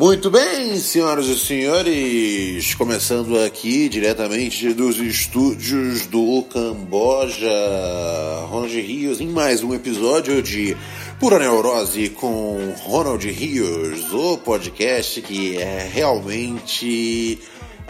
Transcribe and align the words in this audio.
Muito 0.00 0.30
bem, 0.30 0.78
senhoras 0.78 1.26
e 1.26 1.38
senhores, 1.38 2.74
começando 2.74 3.38
aqui 3.38 3.86
diretamente 3.86 4.72
dos 4.72 4.96
estúdios 4.96 6.06
do 6.06 6.42
Camboja, 6.44 7.50
Ronald 8.46 8.80
Rios, 8.80 9.20
em 9.20 9.28
mais 9.28 9.62
um 9.62 9.74
episódio 9.74 10.42
de 10.42 10.74
Pura 11.18 11.38
Neurose 11.38 12.08
com 12.08 12.72
Ronald 12.78 13.30
Rios, 13.30 14.10
o 14.14 14.38
podcast 14.38 15.20
que 15.20 15.58
é 15.58 15.86
realmente 15.92 17.38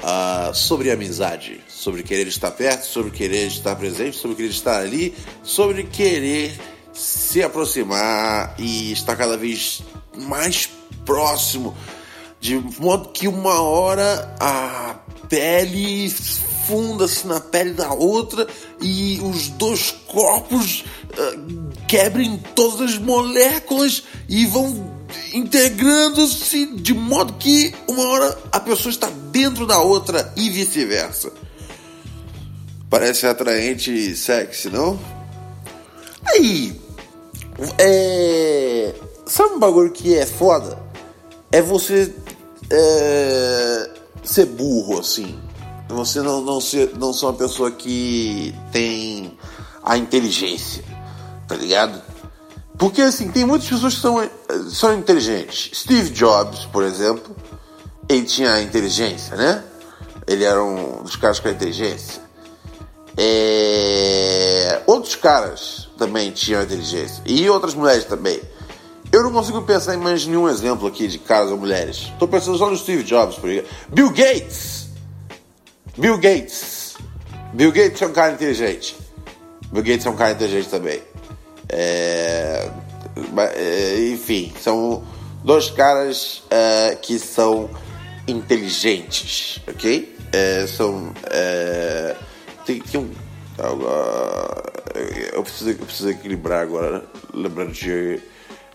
uh, 0.03 0.53
sobre 0.53 0.91
amizade, 0.91 1.61
sobre 1.69 2.03
querer 2.03 2.27
estar 2.27 2.51
perto, 2.51 2.87
sobre 2.87 3.13
querer 3.13 3.47
estar 3.47 3.77
presente, 3.77 4.17
sobre 4.17 4.37
querer 4.37 4.51
estar 4.51 4.81
ali, 4.81 5.15
sobre 5.45 5.85
querer 5.85 6.59
se 6.93 7.41
aproximar 7.41 8.57
e 8.59 8.91
estar 8.91 9.15
cada 9.15 9.37
vez 9.37 9.81
mais 10.17 10.69
próximo 11.07 11.77
de 12.41 12.57
modo 12.81 13.11
que 13.11 13.29
uma 13.29 13.61
hora 13.61 14.35
a 14.41 14.97
pele 15.29 16.09
funda-se 16.67 17.27
na 17.27 17.41
pele 17.41 17.73
da 17.73 17.93
outra 17.93 18.47
e 18.81 19.21
os 19.23 19.49
dois 19.49 19.91
corpos 20.07 20.85
uh, 21.11 21.87
quebrem 21.87 22.41
todas 22.55 22.93
as 22.93 22.99
moléculas 22.99 24.05
e 24.29 24.47
vão 24.47 24.99
integrando-se 25.35 26.67
de 26.67 26.95
modo 26.95 27.33
que 27.35 27.75
uma 27.89 28.09
hora 28.09 28.39
a 28.53 28.61
pessoa 28.61 28.91
está 28.91 29.11
dentro 29.31 29.67
da 29.67 29.81
outra 29.81 30.33
e 30.37 30.49
vice-versa. 30.49 31.33
Parece 32.89 33.27
atraente 33.27 33.93
e 33.93 34.17
sexy, 34.17 34.69
não? 34.69 34.99
Aí, 36.27 36.81
é. 37.79 38.95
Sabe 39.27 39.55
um 39.55 39.59
bagulho 39.59 39.93
que 39.93 40.15
é 40.17 40.27
foda? 40.27 40.79
É 41.53 41.63
você 41.63 42.13
é, 42.71 43.91
ser 44.23 44.47
burro, 44.47 45.01
assim. 45.01 45.39
Você 45.89 46.21
não, 46.21 46.41
não, 46.41 46.61
ser, 46.61 46.97
não 46.97 47.13
ser 47.13 47.27
uma 47.27 47.35
pessoa 47.35 47.71
que 47.71 48.55
tem 48.71 49.37
a 49.83 49.97
inteligência, 49.97 50.85
tá 51.49 51.57
ligado? 51.57 52.01
Porque, 52.79 53.03
assim, 53.03 53.31
tem 53.31 53.45
muitas 53.45 53.69
pessoas 53.69 53.95
que 53.95 54.01
são, 54.01 54.31
são 54.71 54.95
inteligentes. 54.97 55.71
Steve 55.81 56.11
Jobs, 56.11 56.65
por 56.67 56.85
exemplo, 56.85 57.35
ele 58.09 58.25
tinha 58.25 58.63
inteligência, 58.63 59.37
né? 59.37 59.65
Ele 60.27 60.45
era 60.45 60.63
um 60.63 61.03
dos 61.03 61.17
caras 61.17 61.41
com 61.41 61.49
a 61.49 61.51
inteligência. 61.51 62.23
É... 63.17 64.81
Outros 64.87 65.17
caras 65.17 65.89
também 65.99 66.31
tinham 66.31 66.63
inteligência. 66.63 67.23
E 67.27 67.51
outras 67.51 67.75
mulheres 67.75 68.05
também. 68.05 68.41
Eu 69.21 69.25
não 69.25 69.33
consigo 69.33 69.61
pensar 69.61 69.95
em 69.95 69.99
mais 69.99 70.27
nenhum 70.27 70.49
exemplo 70.49 70.89
aqui 70.89 71.07
de 71.07 71.19
caras 71.19 71.51
ou 71.51 71.59
mulheres. 71.59 72.09
Estou 72.11 72.27
pensando 72.27 72.57
só 72.57 72.71
no 72.71 72.77
Steve 72.77 73.03
Jobs, 73.03 73.37
por 73.37 73.51
exemplo. 73.51 73.69
Bill 73.91 74.09
Gates. 74.09 74.89
Bill 75.95 76.17
Gates. 76.17 76.97
Bill 77.53 77.71
Gates 77.71 78.01
é 78.01 78.07
um 78.07 78.13
cara 78.13 78.33
inteligente. 78.33 78.97
Bill 79.71 79.83
Gates 79.83 80.07
é 80.07 80.11
um 80.11 80.17
cara 80.17 80.33
inteligente 80.33 80.71
também. 80.71 81.03
É... 81.69 82.71
é 83.55 84.09
enfim, 84.11 84.55
são 84.59 85.05
dois 85.45 85.69
caras 85.69 86.43
é, 86.49 86.95
que 86.95 87.19
são 87.19 87.69
inteligentes, 88.27 89.61
ok? 89.69 90.17
É, 90.33 90.67
são. 90.67 91.13
É, 91.31 92.17
tem, 92.65 92.81
tem 92.81 92.99
um. 92.99 93.11
Eu, 95.35 95.43
preciso, 95.43 95.71
eu 95.73 95.77
preciso 95.85 96.09
equilibrar 96.09 96.63
agora, 96.63 97.05
lembrando 97.35 97.73
de 97.73 98.19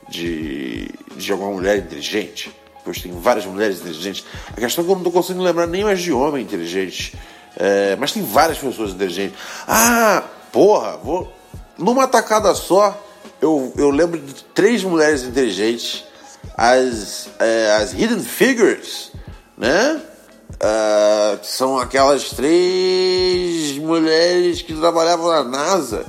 de, 0.09 0.89
de 1.15 1.31
alguma 1.31 1.51
mulher 1.51 1.77
inteligente, 1.77 2.55
pois 2.83 3.01
tem 3.01 3.11
várias 3.11 3.45
mulheres 3.45 3.79
inteligentes. 3.79 4.25
A 4.51 4.59
questão 4.59 4.83
é 4.83 4.85
que 4.85 4.91
eu 4.91 4.95
não 4.95 5.01
estou 5.01 5.11
conseguindo 5.11 5.43
lembrar 5.43 5.67
nem 5.67 5.83
mais 5.83 6.01
de 6.01 6.11
homem 6.11 6.43
inteligente, 6.43 7.17
é, 7.57 7.95
mas 7.95 8.11
tem 8.11 8.23
várias 8.23 8.57
pessoas 8.57 8.91
inteligentes. 8.91 9.37
Ah, 9.67 10.23
porra, 10.51 10.97
vou. 10.97 11.31
Numa 11.77 12.07
tacada 12.07 12.53
só, 12.53 13.01
eu, 13.41 13.73
eu 13.77 13.89
lembro 13.89 14.19
de 14.19 14.43
três 14.53 14.83
mulheres 14.83 15.23
inteligentes, 15.23 16.03
as, 16.55 17.29
é, 17.39 17.75
as 17.75 17.93
Hidden 17.93 18.21
Figures, 18.21 19.11
né? 19.57 20.01
Uh, 20.55 21.43
são 21.43 21.77
aquelas 21.77 22.29
três 22.29 23.77
mulheres 23.77 24.61
que 24.61 24.73
trabalhavam 24.73 25.27
na 25.27 25.43
NASA 25.43 26.05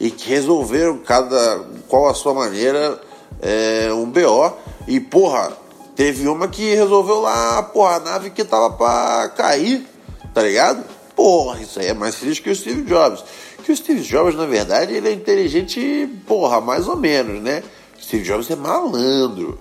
e 0.00 0.10
que 0.10 0.30
resolveram 0.30 0.98
cada 0.98 1.60
qual 1.86 2.08
a 2.08 2.14
sua 2.14 2.34
maneira 2.34 3.00
é, 3.44 3.92
um 3.92 4.06
BO. 4.06 4.52
E, 4.88 4.98
porra, 4.98 5.52
teve 5.94 6.26
uma 6.26 6.48
que 6.48 6.74
resolveu 6.74 7.20
lá, 7.20 7.62
porra, 7.62 7.96
a 7.96 8.00
nave 8.00 8.30
que 8.30 8.42
tava 8.42 8.70
pra 8.70 9.28
cair, 9.36 9.86
tá 10.32 10.42
ligado? 10.42 10.82
Porra, 11.14 11.60
isso 11.60 11.78
aí 11.78 11.88
é 11.88 11.94
mais 11.94 12.14
feliz 12.14 12.40
que 12.40 12.50
o 12.50 12.56
Steve 12.56 12.82
Jobs. 12.82 13.22
Que 13.62 13.70
o 13.70 13.76
Steve 13.76 14.00
Jobs, 14.00 14.34
na 14.34 14.46
verdade, 14.46 14.94
ele 14.94 15.08
é 15.08 15.12
inteligente, 15.12 16.08
porra, 16.26 16.60
mais 16.60 16.88
ou 16.88 16.96
menos, 16.96 17.40
né? 17.42 17.62
Steve 18.00 18.24
Jobs 18.24 18.50
é 18.50 18.56
malandro. 18.56 19.60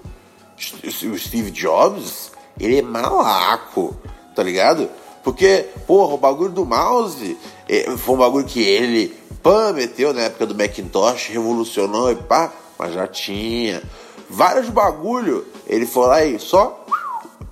O 1.11 1.17
Steve 1.19 1.51
Jobs, 1.51 2.31
ele 2.59 2.79
é 2.79 2.81
malaco, 2.81 3.95
tá 4.35 4.41
ligado? 4.41 4.89
Porque, 5.23 5.67
porra, 5.87 6.15
o 6.15 6.17
bagulho 6.17 6.51
do 6.51 6.65
mouse 6.65 7.37
é, 7.69 7.95
foi 7.97 8.15
um 8.15 8.17
bagulho 8.17 8.45
que 8.45 8.61
ele, 8.61 9.15
pã, 9.41 9.71
meteu 9.71 10.13
na 10.13 10.23
época 10.23 10.45
do 10.45 10.55
Macintosh, 10.55 11.27
revolucionou 11.29 12.11
e 12.11 12.15
pá 12.15 12.51
mas 12.83 12.93
já 12.93 13.07
tinha. 13.07 13.81
Vários 14.29 14.67
bagulho, 14.67 15.45
ele 15.67 15.85
foi 15.85 16.07
lá 16.07 16.25
e 16.25 16.37
só 16.37 16.85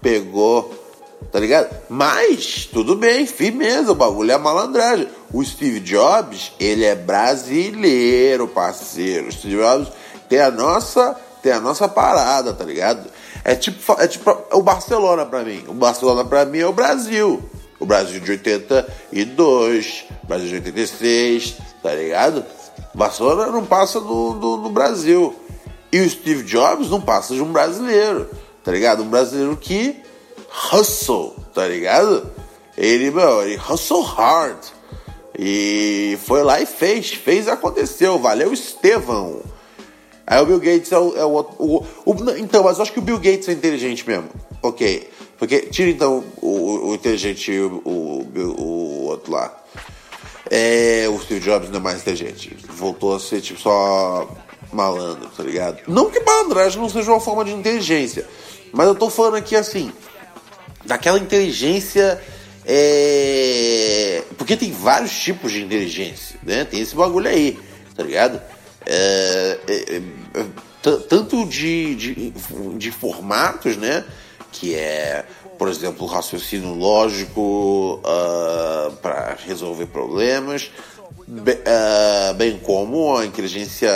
pegou, 0.02 0.74
tá 1.32 1.40
ligado? 1.40 1.74
Mas, 1.90 2.66
tudo 2.66 2.96
bem, 2.96 3.26
firmeza, 3.26 3.94
o 3.94 3.96
bagulho 3.96 4.32
é 4.32 4.38
malandragem. 4.38 5.08
O 5.32 5.44
Steve 5.44 5.80
Jobs, 5.80 6.52
ele 6.60 6.84
é 6.84 6.96
brasileiro, 6.96 8.48
parceiro. 8.48 9.30
O 9.30 9.32
Steve 9.32 9.56
Jobs 9.56 9.88
tem 10.28 10.42
a 10.42 10.52
nossa, 10.52 11.16
tem 11.42 11.54
a 11.54 11.62
nossa 11.62 11.88
parada, 11.88 12.54
tá 12.54 12.66
ligado? 12.66 13.10
É 13.46 13.56
tipo, 13.56 13.96
é 14.00 14.08
tipo 14.08 14.38
o 14.52 14.62
Barcelona 14.62 15.26
para 15.26 15.44
mim. 15.44 15.64
O 15.68 15.74
Barcelona 15.74 16.26
para 16.26 16.44
mim 16.44 16.60
é 16.60 16.68
o 16.68 16.74
Brasil. 16.74 17.42
O 17.80 17.86
Brasil 17.86 18.20
de 18.20 18.32
82, 18.32 20.06
Brasil 20.24 20.50
de 20.50 20.56
86, 20.56 21.56
tá 21.82 21.94
ligado? 21.96 22.46
Barcelona 22.94 23.48
não 23.48 23.66
passa 23.66 24.00
do, 24.00 24.34
do, 24.34 24.58
do, 24.58 24.70
Brasil. 24.70 25.36
E 25.92 26.00
o 26.00 26.10
Steve 26.10 26.44
Jobs 26.44 26.90
não 26.90 27.02
passa 27.02 27.34
de 27.34 27.42
um 27.42 27.52
brasileiro, 27.52 28.30
tá 28.64 28.72
ligado? 28.72 29.04
Um 29.04 29.10
brasileiro 29.10 29.58
que 29.58 29.98
hustle, 30.74 31.36
tá 31.54 31.68
ligado? 31.68 32.30
Ele, 32.78 33.12
meu, 33.12 33.44
ele 33.44 33.58
hustle 33.58 34.02
hard. 34.02 34.58
E 35.38 36.18
foi 36.26 36.44
lá 36.44 36.62
e 36.62 36.66
fez, 36.66 37.12
fez 37.12 37.48
aconteceu. 37.48 38.18
Valeu, 38.20 38.54
Estevão. 38.54 39.42
Aí 40.26 40.42
o 40.42 40.46
Bill 40.46 40.60
Gates 40.60 40.92
é 40.92 41.00
o, 41.00 41.18
é 41.18 41.26
o, 41.26 41.40
o, 41.60 41.86
o, 42.06 42.38
Então, 42.38 42.64
mas 42.64 42.78
eu 42.78 42.84
acho 42.84 42.94
que 42.94 43.00
o 43.00 43.02
Bill 43.02 43.18
Gates 43.18 43.50
é 43.50 43.52
inteligente 43.52 44.08
mesmo. 44.08 44.30
Ok. 44.62 45.10
Porque 45.38 45.62
tira 45.62 45.90
então 45.90 46.24
o, 46.42 46.94
inteligente 46.94 47.52
e 47.52 47.60
o, 47.60 47.82
o 47.84 49.06
outro 49.08 49.34
lá. 49.34 49.61
É, 50.54 51.08
o 51.08 51.18
Steve 51.18 51.40
Jobs 51.40 51.70
não 51.70 51.78
é 51.78 51.82
mais 51.82 52.02
inteligente. 52.02 52.58
Voltou 52.68 53.16
a 53.16 53.20
ser 53.22 53.40
tipo 53.40 53.58
só 53.58 54.30
malandro, 54.74 55.30
tá 55.30 55.44
ligado? 55.44 55.80
Não 55.88 56.12
que 56.12 56.20
malandragem 56.20 56.82
não 56.82 56.90
seja 56.90 57.10
uma 57.10 57.22
forma 57.22 57.46
de 57.46 57.54
inteligência, 57.54 58.28
mas 58.74 58.86
eu 58.86 58.94
tô 58.94 59.10
falando 59.10 59.38
aqui 59.38 59.56
assim, 59.56 59.94
daquela 60.86 61.18
inteligência. 61.18 62.22
É... 62.66 64.24
Porque 64.38 64.58
tem 64.58 64.74
vários 64.74 65.18
tipos 65.18 65.54
de 65.54 65.64
inteligência, 65.64 66.38
né? 66.44 66.66
Tem 66.66 66.82
esse 66.82 66.94
bagulho 66.94 67.30
aí, 67.30 67.58
tá 67.96 68.04
ligado? 68.04 68.42
É... 68.86 69.58
É... 69.70 69.96
é 69.96 70.46
tanto 71.08 71.46
de, 71.46 71.96
de, 71.96 72.34
de 72.78 72.92
formatos, 72.92 73.78
né? 73.78 74.04
Que 74.52 74.76
é 74.76 75.26
por 75.62 75.70
exemplo, 75.70 76.08
o 76.08 76.10
raciocínio 76.10 76.74
lógico 76.74 78.02
uh, 78.04 78.92
para 78.94 79.38
resolver 79.46 79.86
problemas, 79.86 80.72
be, 81.28 81.52
uh, 81.52 82.34
bem 82.34 82.58
como 82.58 83.16
a 83.16 83.28
inteligência 83.28 83.92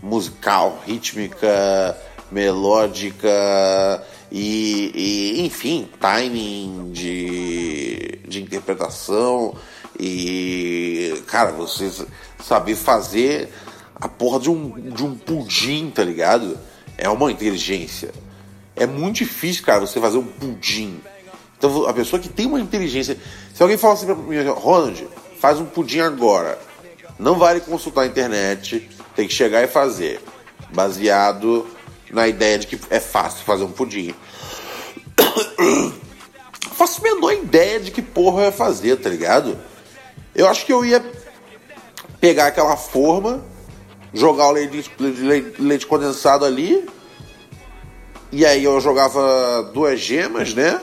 musical, 0.00 0.80
rítmica, 0.86 1.98
melódica 2.30 3.28
e, 4.30 4.92
e 4.94 5.44
enfim, 5.44 5.88
timing 6.00 6.92
de, 6.92 8.20
de 8.28 8.40
interpretação 8.40 9.56
e, 9.98 11.24
cara, 11.26 11.50
você 11.50 11.90
saber 12.40 12.76
fazer 12.76 13.48
a 13.96 14.06
porra 14.06 14.38
de 14.38 14.48
um, 14.48 14.70
de 14.92 15.04
um 15.04 15.16
pudim, 15.16 15.90
tá 15.90 16.04
ligado? 16.04 16.56
É 16.96 17.08
uma 17.08 17.32
inteligência. 17.32 18.12
É 18.74 18.86
muito 18.86 19.16
difícil, 19.16 19.64
cara, 19.64 19.80
você 19.80 20.00
fazer 20.00 20.18
um 20.18 20.24
pudim. 20.24 21.00
Então, 21.58 21.86
a 21.86 21.92
pessoa 21.92 22.20
que 22.20 22.28
tem 22.28 22.46
uma 22.46 22.60
inteligência. 22.60 23.16
Se 23.54 23.62
alguém 23.62 23.78
falar 23.78 23.94
assim 23.94 24.06
pra 24.06 24.14
mim, 24.14 24.42
Ronald, 24.48 25.06
faz 25.38 25.60
um 25.60 25.64
pudim 25.64 26.00
agora. 26.00 26.58
Não 27.18 27.38
vale 27.38 27.60
consultar 27.60 28.02
a 28.02 28.06
internet, 28.06 28.88
tem 29.14 29.28
que 29.28 29.34
chegar 29.34 29.62
e 29.62 29.68
fazer. 29.68 30.20
Baseado 30.74 31.66
na 32.10 32.26
ideia 32.26 32.58
de 32.58 32.66
que 32.66 32.80
é 32.90 32.98
fácil 32.98 33.44
fazer 33.44 33.64
um 33.64 33.70
pudim. 33.70 34.14
faço 36.74 37.00
a 37.00 37.04
menor 37.04 37.32
ideia 37.32 37.78
de 37.78 37.90
que 37.90 38.02
porra 38.02 38.40
eu 38.40 38.44
ia 38.46 38.52
fazer, 38.52 38.96
tá 38.96 39.08
ligado? 39.08 39.56
Eu 40.34 40.48
acho 40.48 40.66
que 40.66 40.72
eu 40.72 40.84
ia 40.84 41.04
pegar 42.20 42.46
aquela 42.46 42.76
forma, 42.76 43.44
jogar 44.12 44.48
o 44.48 44.52
leite, 44.52 44.90
leite, 44.98 45.62
leite 45.62 45.86
condensado 45.86 46.44
ali, 46.44 46.88
e 48.32 48.46
aí 48.46 48.64
eu 48.64 48.80
jogava 48.80 49.70
duas 49.74 50.00
gemas, 50.00 50.54
né? 50.54 50.80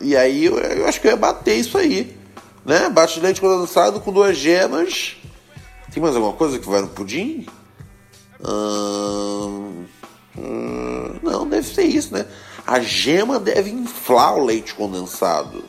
E 0.00 0.16
aí 0.16 0.46
eu, 0.46 0.58
eu, 0.58 0.86
acho 0.86 1.00
que 1.00 1.06
eu 1.06 1.10
ia 1.10 1.16
bater 1.16 1.56
isso 1.56 1.76
aí, 1.76 2.16
né? 2.64 2.88
Bate 2.88 3.20
leite 3.20 3.40
condensado 3.40 4.00
com 4.00 4.12
duas 4.12 4.36
gemas. 4.36 5.16
Tem 5.92 6.02
mais 6.02 6.16
alguma 6.16 6.32
coisa 6.32 6.58
que 6.58 6.68
vai 6.68 6.80
no 6.80 6.88
pudim? 6.88 7.46
Não, 11.22 11.48
deve 11.48 11.66
ser 11.66 11.84
isso, 11.84 12.14
né? 12.14 12.26
A 12.66 12.80
gema 12.80 13.38
deve 13.38 13.70
inflar 13.70 14.36
o 14.36 14.44
leite 14.44 14.74
condensado. 14.74 15.64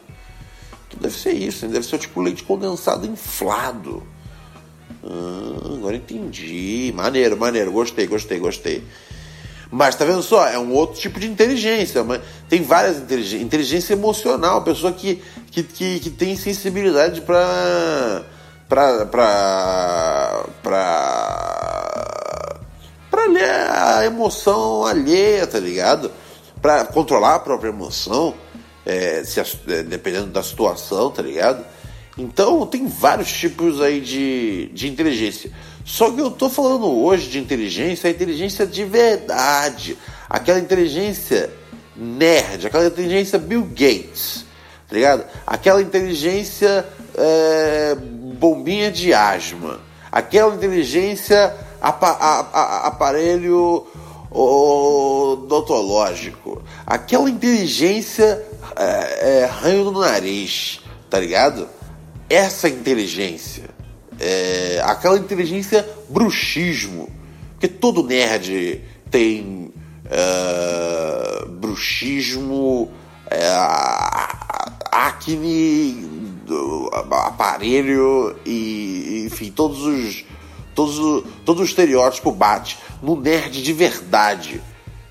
Deve 0.99 1.17
ser 1.17 1.33
isso, 1.33 1.65
né? 1.65 1.73
deve 1.73 1.85
ser 1.85 1.97
tipo 1.97 2.21
leite 2.21 2.43
condensado 2.43 3.05
inflado. 3.05 4.14
Hum, 5.05 5.75
agora 5.77 5.95
entendi. 5.95 6.91
Maneiro, 6.95 7.37
maneiro. 7.37 7.71
Gostei, 7.71 8.07
gostei, 8.07 8.39
gostei. 8.39 8.83
Mas 9.71 9.95
tá 9.95 10.05
vendo 10.05 10.23
só? 10.23 10.47
É 10.47 10.57
um 10.57 10.71
outro 10.71 10.99
tipo 10.99 11.19
de 11.19 11.27
inteligência. 11.27 12.03
Tem 12.49 12.61
várias 12.63 12.97
inteligências. 12.97 13.41
Inteligência 13.41 13.93
emocional. 13.93 14.63
Pessoa 14.63 14.91
que, 14.91 15.21
que, 15.51 15.63
que, 15.63 15.99
que 15.99 16.09
tem 16.09 16.35
sensibilidade 16.35 17.21
para 17.21 18.23
para 18.67 19.05
para 19.05 20.45
para 23.11 23.25
ler 23.27 23.49
a 23.49 24.05
emoção 24.05 24.85
alheia, 24.85 25.45
tá 25.45 25.59
ligado? 25.59 26.11
Para 26.61 26.85
controlar 26.85 27.35
a 27.35 27.39
própria 27.39 27.69
emoção, 27.69 28.33
é, 28.85 29.23
se, 29.23 29.39
é, 29.39 29.83
dependendo 29.83 30.27
da 30.27 30.41
situação, 30.41 31.11
tá 31.11 31.21
ligado? 31.21 31.63
Então 32.17 32.65
tem 32.65 32.87
vários 32.87 33.31
tipos 33.31 33.81
aí 33.81 33.99
de, 33.99 34.69
de 34.73 34.87
inteligência. 34.87 35.51
Só 35.83 36.09
que 36.11 36.19
eu 36.19 36.31
tô 36.31 36.49
falando 36.49 36.87
hoje 36.87 37.29
de 37.29 37.39
inteligência, 37.39 38.07
a 38.07 38.11
inteligência 38.11 38.65
de 38.65 38.85
verdade. 38.85 39.97
Aquela 40.29 40.59
inteligência 40.59 41.51
nerd, 41.95 42.67
aquela 42.67 42.87
inteligência 42.87 43.37
Bill 43.37 43.63
Gates, 43.63 44.45
tá 44.87 44.95
ligado? 44.95 45.25
Aquela 45.45 45.81
inteligência 45.81 46.85
é, 47.15 47.95
bombinha 47.95 48.89
de 48.91 49.13
asma. 49.13 49.79
Aquela 50.11 50.55
inteligência 50.55 51.53
a, 51.81 51.89
a, 51.89 52.87
aparelho 52.87 53.85
odontológico. 54.31 56.63
Aquela 56.85 57.29
inteligência 57.29 58.41
é, 58.75 59.41
é, 59.41 59.45
ranho 59.45 59.91
no 59.91 59.99
nariz, 59.99 60.79
tá 61.09 61.19
ligado? 61.19 61.67
Essa 62.29 62.67
inteligência, 62.67 63.69
é, 64.19 64.81
aquela 64.83 65.17
inteligência 65.17 65.87
bruxismo, 66.09 67.09
porque 67.51 67.67
todo 67.67 68.03
nerd 68.03 68.81
tem 69.09 69.71
é, 70.09 71.45
bruxismo, 71.47 72.91
é, 73.29 73.47
acne, 74.91 76.09
aparelho 77.11 78.35
e 78.45 79.25
enfim 79.25 79.51
todos 79.51 79.81
os 79.81 80.25
todos 80.73 81.23
todo 81.43 81.61
o 81.61 81.65
estereótipo 81.65 82.31
bate 82.31 82.77
no 83.01 83.15
nerd 83.15 83.61
de 83.61 83.73
verdade. 83.73 84.61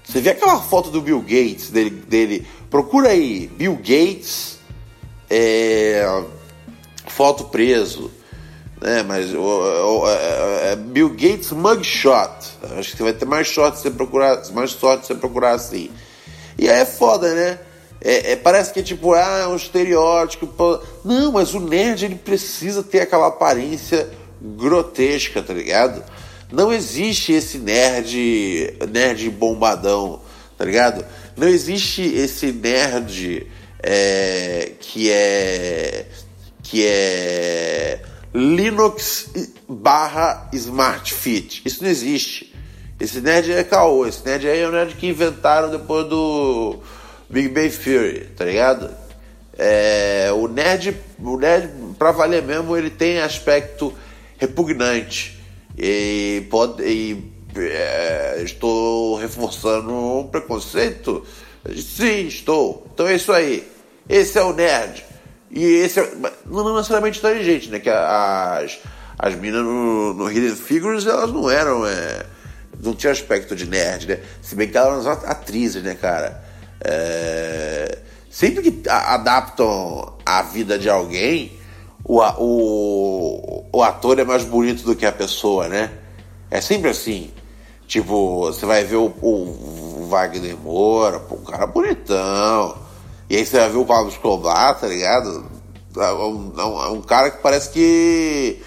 Você 0.05 0.21
vê 0.21 0.31
aquela 0.31 0.61
foto 0.61 0.91
do 0.91 1.01
Bill 1.01 1.21
Gates 1.23 1.71
dele, 1.71 1.91
dele 1.91 2.47
procura 2.71 3.09
aí 3.09 3.51
Bill 3.57 3.77
Gates 3.77 4.59
é, 5.31 6.25
foto 7.17 7.45
preso, 7.45 8.11
né? 8.81 9.03
Mas 9.03 9.33
o, 9.33 9.41
o, 9.41 10.09
é, 10.09 10.73
é 10.73 10.77
Bill 10.77 11.11
Gates 11.11 11.53
mugshot. 11.53 12.59
Acho 12.77 12.91
que 12.91 12.97
você 12.97 13.03
vai 13.03 13.13
ter 13.13 13.25
mais 13.25 13.47
shot 13.47 13.79
se 13.79 13.91
procurar, 13.91 14.43
mais 14.53 14.73
sorte 14.73 15.07
se 15.07 15.15
procurar 15.15 15.53
assim. 15.53 15.91
E 16.59 16.69
aí 16.69 16.81
é 16.81 16.85
foda, 16.85 17.33
né? 17.35 17.59
É, 18.01 18.33
é, 18.33 18.37
parece 18.37 18.73
que 18.73 18.81
é 18.81 18.83
tipo, 18.83 19.15
ah, 19.15 19.41
é 19.45 19.47
um 19.47 19.57
estereótipo. 19.57 20.47
Não, 21.05 21.33
mas 21.33 21.55
o 21.55 21.61
nerd 21.61 22.05
ele 22.05 22.17
precisa 22.17 22.83
ter 22.83 23.01
aquela 23.01 23.29
aparência 23.29 24.11
grotesca, 24.41 25.43
tá 25.43 25.55
ligado? 25.55 26.05
Não 26.53 26.73
existe 26.73 27.33
esse 27.33 27.59
nerd, 27.59 28.77
nerd 28.91 29.31
bombadão, 29.31 30.21
tá 30.59 30.65
ligado? 30.65 31.05
Não 31.37 31.49
existe 31.49 32.03
esse 32.03 32.53
nerd 32.53 33.47
é, 33.83 34.73
que 34.79 35.11
é 35.11 36.07
que 36.65 36.85
é 36.85 38.01
Linux 38.35 39.31
barra 39.69 40.49
Smart 40.53 41.15
Fit. 41.15 41.63
Isso 41.65 41.85
não 41.85 41.91
existe. 41.91 42.53
Esse 42.99 43.21
nerd 43.21 43.53
é 43.53 43.63
caô. 43.63 44.07
Esse 44.07 44.25
nerd 44.25 44.49
aí 44.49 44.61
é 44.61 44.69
o 44.69 44.73
nerd 44.73 44.95
que 44.97 45.07
inventaram 45.07 45.71
depois 45.71 46.09
do 46.09 46.81
Big 47.31 47.49
Bang 47.51 47.71
Theory, 47.71 48.31
tá 48.37 48.45
ligado? 48.45 48.91
É, 49.57 50.31
o 50.35 50.49
nerd, 50.49 50.97
o 51.21 51.37
nerd, 51.37 51.71
pra 51.97 52.11
valer 52.11 52.43
mesmo, 52.43 52.77
ele 52.77 52.91
tem 52.91 53.21
aspecto 53.21 53.95
repugnante. 54.39 55.39
E 55.79 56.47
pode. 56.51 56.83
E, 56.83 57.31
é, 57.57 58.41
estou 58.43 59.17
reforçando 59.17 59.93
um 59.93 60.27
preconceito? 60.27 61.25
Sim, 61.77 62.27
estou. 62.27 62.87
Então 62.93 63.07
é 63.07 63.15
isso 63.15 63.33
aí. 63.33 63.69
Esse 64.09 64.39
é 64.39 64.43
o 64.43 64.53
nerd. 64.53 65.05
E 65.55 65.65
esse 65.65 66.01
é, 66.01 66.13
não 66.45 66.75
necessariamente 66.75 67.21
inteligente, 67.21 67.71
né? 67.71 67.79
Que 67.79 67.89
as, 67.89 68.81
as 69.17 69.37
minas 69.37 69.63
no, 69.63 70.13
no 70.13 70.29
Hidden 70.29 70.57
Figures, 70.57 71.07
elas 71.07 71.31
não 71.31 71.49
eram. 71.49 71.87
É, 71.87 72.27
não 72.83 72.93
tinha 72.93 73.13
aspecto 73.13 73.55
de 73.55 73.65
nerd, 73.65 74.09
né? 74.09 74.19
Se 74.43 74.57
bem 74.57 74.69
que 74.69 74.77
elas 74.77 75.07
eram 75.07 75.31
atrizes, 75.31 75.81
né, 75.81 75.95
cara? 75.95 76.43
É, 76.81 77.99
sempre 78.29 78.69
que 78.69 78.89
adaptam 78.89 80.15
a 80.27 80.43
vida 80.43 80.77
de 80.77 80.91
alguém, 80.91 81.53
o, 82.05 82.21
o, 82.21 83.65
o 83.73 83.83
ator 83.85 84.19
é 84.19 84.25
mais 84.25 84.45
bonito 84.45 84.83
do 84.83 84.97
que 84.97 85.07
a 85.07 85.13
pessoa, 85.13 85.69
né? 85.69 85.89
É 86.51 86.61
sempre 86.61 86.91
assim. 86.91 87.31
Tipo, 87.87 88.47
você 88.47 88.67
vai 88.67 88.83
ver 88.83 88.97
o, 88.97 89.15
o 89.23 90.09
Wagner 90.09 90.57
Moura, 90.57 91.21
pô, 91.21 91.37
um 91.37 91.45
cara 91.45 91.65
bonitão. 91.65 92.84
E 93.29 93.37
aí 93.37 93.47
você 93.47 93.59
vai 93.59 93.71
ver 93.71 93.79
o 93.79 93.87
Pablo 93.87 94.09
Escobar, 94.09 94.79
tá 94.79 94.87
ligado? 94.87 95.45
É 95.97 96.13
um, 96.13 96.53
é 96.57 96.65
um, 96.91 96.99
é 96.99 97.03
cara 97.03 97.31
que 97.31 97.43
parece 97.43 97.71
que. 97.71 98.61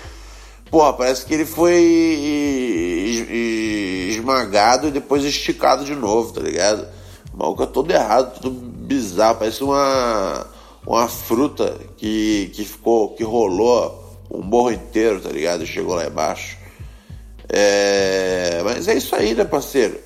Porra, 0.72 0.94
parece 0.94 1.26
que 1.26 1.34
ele 1.34 1.46
foi 1.46 1.82
esmagado 4.10 4.88
e 4.88 4.92
depois 4.92 5.24
esticado 5.24 5.86
de 5.86 5.96
novo, 5.96 6.34
tá 6.34 6.42
ligado? 6.42 6.88
O 7.34 7.38
maluco 7.38 7.64
é 7.64 7.68
todo 7.68 7.92
errado, 7.92 8.40
tudo 8.42 8.50
bizarro, 8.50 9.38
parece 9.40 9.64
uma, 9.64 10.46
uma 10.86 11.08
fruta 11.08 11.78
que, 11.96 12.52
que 12.54 12.66
ficou, 12.66 13.14
que 13.14 13.24
rolou 13.24 14.04
um 14.30 14.42
morro 14.42 14.72
inteiro, 14.72 15.22
tá 15.22 15.30
ligado? 15.30 15.64
E 15.64 15.68
chegou 15.68 15.96
lá 15.96 16.06
embaixo. 16.06 16.58
É, 17.50 18.62
mas 18.64 18.88
é 18.88 18.96
isso 18.96 19.16
aí, 19.16 19.34
né, 19.34 19.46
parceiro? 19.46 19.98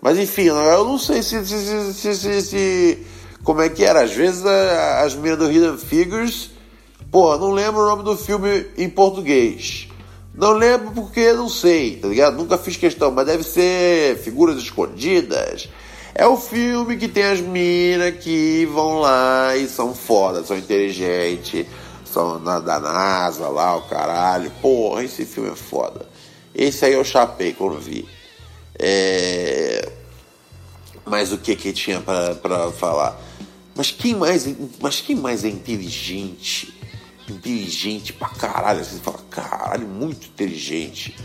Mas 0.00 0.18
enfim, 0.18 0.44
eu 0.44 0.84
não 0.84 0.98
sei 0.98 1.22
se, 1.22 1.44
se, 1.44 1.92
se, 1.92 2.14
se, 2.14 2.42
se 2.42 3.06
como 3.48 3.62
é 3.62 3.70
que 3.70 3.82
era. 3.82 4.02
Às 4.02 4.12
vezes 4.12 4.44
a, 4.44 5.00
as 5.00 5.14
meninas 5.14 5.38
do 5.38 5.50
Hidden 5.50 5.78
Figures, 5.78 6.50
pô, 7.10 7.34
não 7.38 7.50
lembro 7.50 7.80
o 7.80 7.86
nome 7.86 8.02
do 8.02 8.14
filme 8.14 8.66
em 8.76 8.90
português. 8.90 9.88
Não 10.34 10.52
lembro 10.52 10.90
porque 10.90 11.32
não 11.32 11.48
sei, 11.48 11.96
tá 11.96 12.08
ligado? 12.08 12.36
Nunca 12.36 12.58
fiz 12.58 12.76
questão, 12.76 13.10
mas 13.10 13.24
deve 13.24 13.42
ser 13.42 14.18
Figuras 14.18 14.58
Escondidas. 14.58 15.66
É 16.14 16.26
o 16.26 16.36
filme 16.36 16.98
que 16.98 17.08
tem 17.08 17.24
as 17.24 17.40
minas 17.40 18.22
que 18.22 18.66
vão 18.66 19.00
lá 19.00 19.56
e 19.56 19.66
são 19.66 19.94
foda, 19.94 20.44
são 20.44 20.58
inteligentes, 20.58 21.64
são 22.04 22.44
da, 22.44 22.60
da 22.60 22.78
NASA 22.78 23.48
lá, 23.48 23.76
o 23.76 23.88
caralho. 23.88 24.52
Porra, 24.60 25.04
esse 25.04 25.24
filme 25.24 25.48
é 25.48 25.56
foda. 25.56 26.06
Esse 26.54 26.84
aí 26.84 26.92
eu 26.92 27.02
chapei 27.02 27.54
quando 27.54 27.80
vi. 27.80 28.06
É... 28.78 29.90
Mas 31.06 31.32
o 31.32 31.38
que 31.38 31.56
que 31.56 31.72
tinha 31.72 32.02
para 32.02 32.70
falar? 32.72 33.27
Mas 33.78 33.92
quem 33.92 34.16
mais, 34.16 34.44
mas 34.80 35.00
quem 35.00 35.14
mais 35.14 35.44
é 35.44 35.48
inteligente? 35.48 36.74
Inteligente 37.28 38.12
pra 38.12 38.28
caralho. 38.28 38.84
Você 38.84 38.98
fala, 38.98 39.20
caralho, 39.30 39.86
muito 39.86 40.26
inteligente. 40.26 41.16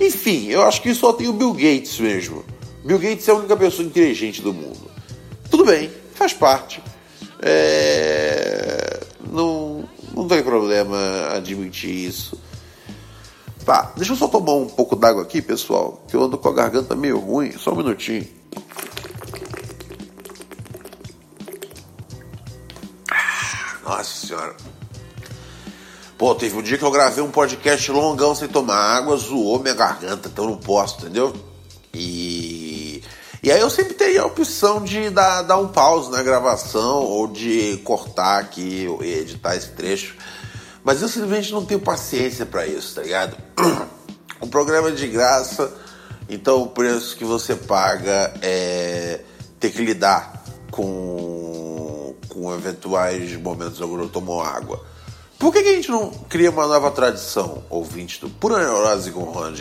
Enfim, 0.00 0.48
eu 0.48 0.62
acho 0.62 0.82
que 0.82 0.92
só 0.96 1.12
tem 1.12 1.28
o 1.28 1.32
Bill 1.32 1.52
Gates 1.52 2.00
mesmo. 2.00 2.44
Bill 2.84 2.98
Gates 2.98 3.28
é 3.28 3.30
a 3.30 3.36
única 3.36 3.56
pessoa 3.56 3.86
inteligente 3.86 4.42
do 4.42 4.52
mundo. 4.52 4.90
Tudo 5.48 5.64
bem, 5.64 5.92
faz 6.16 6.32
parte. 6.32 6.82
É... 7.40 9.00
Não, 9.30 9.88
não 10.12 10.26
tem 10.26 10.42
problema 10.42 10.98
admitir 11.36 12.08
isso. 12.08 12.36
Tá, 13.64 13.92
deixa 13.96 14.12
eu 14.12 14.16
só 14.16 14.26
tomar 14.26 14.54
um 14.54 14.66
pouco 14.66 14.96
d'água 14.96 15.22
aqui, 15.22 15.40
pessoal, 15.40 16.04
que 16.08 16.16
eu 16.16 16.24
ando 16.24 16.36
com 16.36 16.48
a 16.48 16.52
garganta 16.52 16.96
meio 16.96 17.20
ruim. 17.20 17.52
Só 17.52 17.72
um 17.72 17.76
minutinho. 17.76 18.26
Nossa 23.84 24.26
senhora. 24.26 24.54
Pô, 26.16 26.34
teve 26.34 26.56
um 26.56 26.62
dia 26.62 26.78
que 26.78 26.84
eu 26.84 26.90
gravei 26.90 27.22
um 27.22 27.30
podcast 27.30 27.90
longão 27.90 28.34
sem 28.34 28.46
tomar 28.46 28.76
água, 28.76 29.16
zoou 29.16 29.58
minha 29.58 29.74
garganta, 29.74 30.28
então 30.28 30.46
não 30.46 30.56
posso, 30.56 31.00
entendeu? 31.00 31.34
E. 31.92 33.02
E 33.42 33.50
aí 33.50 33.60
eu 33.60 33.68
sempre 33.68 33.94
teria 33.94 34.22
a 34.22 34.26
opção 34.26 34.84
de 34.84 35.10
dar, 35.10 35.42
dar 35.42 35.58
um 35.58 35.66
pause 35.66 36.12
na 36.12 36.22
gravação 36.22 37.02
ou 37.02 37.26
de 37.26 37.80
cortar 37.82 38.38
aqui 38.38 38.86
editar 39.00 39.56
esse 39.56 39.70
trecho. 39.70 40.14
Mas 40.84 41.02
eu 41.02 41.08
simplesmente 41.08 41.52
não 41.52 41.64
tenho 41.64 41.80
paciência 41.80 42.46
para 42.46 42.64
isso, 42.68 42.94
tá 42.94 43.02
ligado? 43.02 43.36
O 44.40 44.46
programa 44.46 44.90
é 44.90 44.92
de 44.92 45.08
graça, 45.08 45.72
então 46.28 46.62
o 46.62 46.68
preço 46.68 47.16
que 47.16 47.24
você 47.24 47.56
paga 47.56 48.32
é 48.40 49.22
ter 49.58 49.70
que 49.70 49.84
lidar 49.84 50.44
com, 50.70 51.11
com 52.42 52.52
eventuais 52.52 53.36
momentos 53.36 53.80
onde 53.80 54.02
eu 54.02 54.08
tomo 54.08 54.40
água. 54.40 54.84
Por 55.38 55.52
que, 55.52 55.62
que, 55.62 55.68
a 55.68 55.74
gente 55.74 55.90
não 55.90 56.10
cria 56.28 56.50
uma 56.50 56.66
nova 56.66 56.90
tradição, 56.90 57.62
ouvinte 57.70 58.20
do 58.20 58.28
Pura 58.28 58.58
Neurose 58.58 59.12
com 59.12 59.20
Ron? 59.20 59.52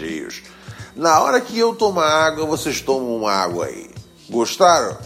Na 0.95 1.21
hora 1.21 1.39
que 1.39 1.57
eu 1.57 1.75
tomar 1.75 2.07
água, 2.07 2.45
vocês 2.45 2.81
tomam 2.81 3.17
uma 3.17 3.31
água 3.31 3.65
aí. 3.65 3.89
Gostaram? 4.29 4.97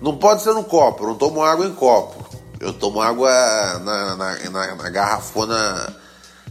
Não 0.00 0.16
pode 0.16 0.42
ser 0.42 0.54
no 0.54 0.64
copo, 0.64 1.04
eu 1.04 1.08
não 1.08 1.14
tomo 1.16 1.42
água 1.42 1.66
em 1.66 1.74
copo. 1.74 2.24
Eu 2.60 2.72
tomo 2.72 3.00
água 3.00 3.30
na, 3.80 4.16
na, 4.16 4.50
na, 4.50 4.74
na 4.76 4.90
garrafona 4.90 5.94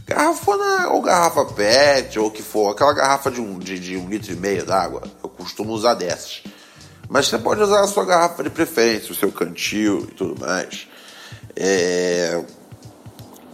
Garrafona 0.06 0.90
ou 0.90 1.02
garrafa 1.02 1.44
PET 1.46 2.16
ou 2.18 2.28
o 2.28 2.30
que 2.30 2.40
for, 2.40 2.70
aquela 2.70 2.92
garrafa 2.92 3.28
de 3.28 3.40
um, 3.40 3.58
de, 3.58 3.76
de 3.80 3.96
um 3.96 4.08
litro 4.08 4.32
e 4.32 4.36
meio 4.36 4.64
d'água, 4.64 5.02
eu 5.22 5.28
costumo 5.28 5.72
usar 5.72 5.94
dessas. 5.94 6.44
Mas 7.08 7.28
você 7.28 7.38
pode 7.38 7.62
usar 7.62 7.80
a 7.80 7.86
sua 7.86 8.04
garrafa 8.04 8.42
de 8.42 8.50
preferência, 8.50 9.12
o 9.12 9.14
seu 9.14 9.30
cantil 9.30 10.06
e 10.10 10.14
tudo 10.14 10.40
mais. 10.40 10.88
É... 11.54 12.42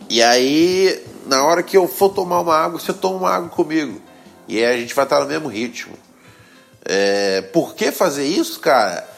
E 0.08 0.22
aí, 0.22 1.04
na 1.26 1.44
hora 1.44 1.62
que 1.62 1.76
eu 1.76 1.86
for 1.86 2.10
tomar 2.10 2.40
uma 2.40 2.56
água, 2.56 2.78
você 2.78 2.92
toma 2.92 3.18
uma 3.18 3.30
água 3.30 3.48
comigo. 3.48 4.00
E 4.48 4.58
aí 4.64 4.74
a 4.74 4.78
gente 4.78 4.94
vai 4.94 5.04
estar 5.04 5.20
no 5.20 5.26
mesmo 5.26 5.48
ritmo. 5.48 5.94
É... 6.84 7.42
Por 7.52 7.74
que 7.74 7.92
fazer 7.92 8.26
isso, 8.26 8.60
cara? 8.60 9.08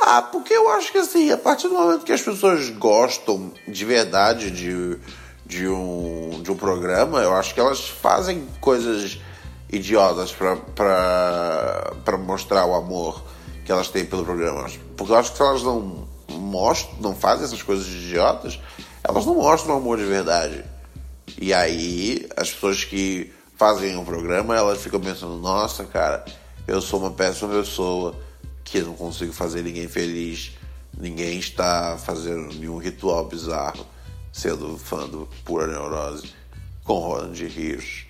Ah, 0.00 0.22
porque 0.22 0.52
eu 0.52 0.68
acho 0.70 0.90
que 0.90 0.98
assim, 0.98 1.30
a 1.30 1.38
partir 1.38 1.68
do 1.68 1.74
momento 1.74 2.04
que 2.04 2.12
as 2.12 2.20
pessoas 2.20 2.68
gostam 2.70 3.52
de 3.68 3.84
verdade 3.84 4.50
de 4.50 4.98
de 5.52 5.68
um, 5.68 6.40
de 6.42 6.50
um 6.50 6.56
programa, 6.56 7.20
eu 7.20 7.34
acho 7.34 7.52
que 7.52 7.60
elas 7.60 7.86
fazem 7.86 8.48
coisas 8.58 9.20
idiotas 9.70 10.32
para 10.32 12.16
mostrar 12.18 12.64
o 12.64 12.74
amor 12.74 13.22
que 13.64 13.72
elas 13.72 13.88
têm 13.88 14.04
pelo 14.04 14.24
programa. 14.24 14.68
Porque 14.96 15.12
eu 15.12 15.16
acho 15.16 15.32
que 15.32 15.36
se 15.36 15.42
elas 15.42 15.62
não 15.62 16.08
mostram, 16.30 16.96
não 17.00 17.14
fazem 17.14 17.44
essas 17.44 17.62
coisas 17.62 17.86
idiotas, 17.86 18.60
elas 19.04 19.26
não 19.26 19.34
mostram 19.34 19.74
o 19.74 19.78
amor 19.78 19.98
de 19.98 20.04
verdade. 20.04 20.64
E 21.40 21.52
aí 21.52 22.28
as 22.36 22.50
pessoas 22.50 22.84
que 22.84 23.32
fazem 23.56 23.96
um 23.96 24.04
programa, 24.04 24.56
elas 24.56 24.82
ficam 24.82 25.00
pensando, 25.00 25.36
nossa, 25.36 25.84
cara, 25.84 26.24
eu 26.66 26.80
sou 26.80 27.00
uma 27.00 27.10
péssima 27.10 27.50
pessoa 27.50 28.14
que 28.64 28.80
não 28.80 28.94
consigo 28.94 29.32
fazer 29.32 29.62
ninguém 29.62 29.88
feliz, 29.88 30.52
ninguém 30.96 31.38
está 31.38 31.96
fazendo 31.98 32.54
nenhum 32.54 32.78
ritual 32.78 33.26
bizarro 33.26 33.86
sendo 34.32 34.78
fã 34.78 35.06
do 35.06 35.28
Pura 35.44 35.66
Neurose 35.66 36.32
com 36.84 36.98
Roland 36.98 37.34
Hirsch. 37.34 38.06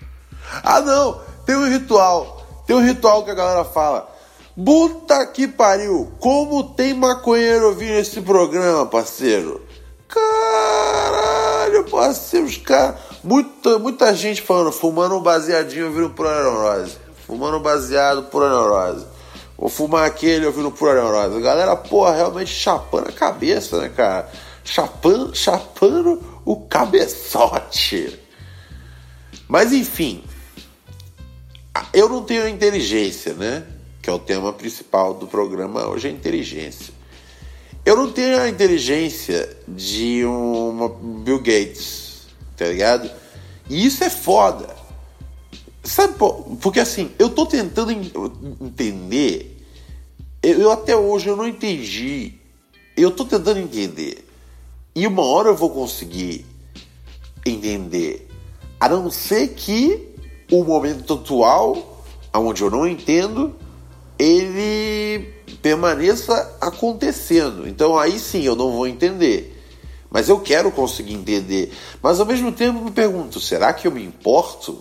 Ah 0.63 0.79
não, 0.81 1.21
tem 1.45 1.55
um 1.55 1.67
ritual, 1.67 2.63
tem 2.65 2.75
um 2.75 2.83
ritual 2.83 3.23
que 3.23 3.31
a 3.31 3.35
galera 3.35 3.65
fala. 3.65 4.12
Puta 4.55 5.25
que 5.27 5.47
pariu, 5.47 6.11
como 6.19 6.63
tem 6.63 6.93
maconheiro 6.93 7.67
ouvindo 7.67 7.93
esse 7.93 8.21
programa, 8.21 8.85
parceiro? 8.85 9.65
Caralho, 10.07 11.85
parceiro, 11.89 12.45
os 12.45 12.57
caras. 12.57 12.95
Muita, 13.23 13.79
muita 13.79 14.13
gente 14.13 14.41
falando, 14.41 14.71
fumando 14.71 15.15
um 15.15 15.21
baseadinho 15.21 15.87
ouvindo 15.87 16.09
pura 16.11 16.43
neurose. 16.43 16.97
Fumando 17.25 17.57
um 17.57 17.61
baseado 17.61 18.23
pura 18.23 18.49
neurose. 18.49 19.05
Vou 19.57 19.69
fumar 19.69 20.05
aquele 20.05 20.45
ouvindo 20.45 20.69
pura 20.71 20.93
neurose. 20.93 21.37
A 21.37 21.41
galera, 21.41 21.75
porra, 21.75 22.15
realmente 22.15 22.51
chapando 22.51 23.09
a 23.09 23.11
cabeça, 23.11 23.79
né, 23.79 23.89
cara? 23.89 24.29
chapando, 24.63 25.35
chapando 25.35 26.21
o 26.45 26.55
cabeçote. 26.61 28.19
Mas 29.47 29.73
enfim, 29.73 30.23
eu 31.93 32.07
não 32.07 32.23
tenho 32.23 32.47
inteligência, 32.47 33.33
né? 33.33 33.63
Que 34.03 34.09
é 34.09 34.13
o 34.13 34.19
tema 34.19 34.53
principal 34.53 35.15
do 35.15 35.25
programa 35.25 35.87
hoje, 35.87 36.09
é 36.09 36.11
inteligência. 36.11 36.93
Eu 37.83 37.95
não 37.95 38.11
tenho 38.11 38.39
a 38.39 38.47
inteligência 38.47 39.57
de 39.67 40.23
um 40.25 41.21
Bill 41.23 41.39
Gates, 41.39 42.27
tá 42.55 42.67
ligado? 42.67 43.09
E 43.69 43.85
isso 43.85 44.03
é 44.03 44.09
foda. 44.09 44.75
Sabe, 45.83 46.13
porque 46.61 46.79
assim, 46.79 47.11
eu 47.17 47.29
tô 47.29 47.45
tentando 47.45 47.91
entender, 48.61 49.65
eu 50.41 50.71
até 50.71 50.95
hoje 50.95 51.27
eu 51.27 51.35
não 51.35 51.47
entendi, 51.47 52.35
eu 52.95 53.09
tô 53.09 53.25
tentando 53.25 53.59
entender 53.59 54.25
e 54.95 55.07
uma 55.07 55.23
hora 55.23 55.49
eu 55.49 55.55
vou 55.55 55.69
conseguir 55.69 56.45
entender. 57.45 58.29
A 58.79 58.87
não 58.87 59.09
ser 59.09 59.49
que 59.55 60.15
o 60.51 60.63
momento 60.63 61.15
atual, 61.15 62.05
onde 62.33 62.61
eu 62.61 62.69
não 62.69 62.87
entendo, 62.87 63.55
ele 64.23 65.33
permaneça 65.61 66.57
acontecendo. 66.61 67.67
Então 67.67 67.97
aí 67.97 68.19
sim 68.19 68.43
eu 68.43 68.55
não 68.55 68.71
vou 68.71 68.87
entender. 68.87 69.61
Mas 70.09 70.29
eu 70.29 70.39
quero 70.39 70.71
conseguir 70.71 71.13
entender. 71.13 71.73
Mas 72.01 72.19
ao 72.19 72.25
mesmo 72.25 72.51
tempo 72.51 72.83
me 72.83 72.91
pergunto: 72.91 73.39
será 73.39 73.73
que 73.73 73.87
eu 73.87 73.91
me 73.91 74.03
importo? 74.03 74.79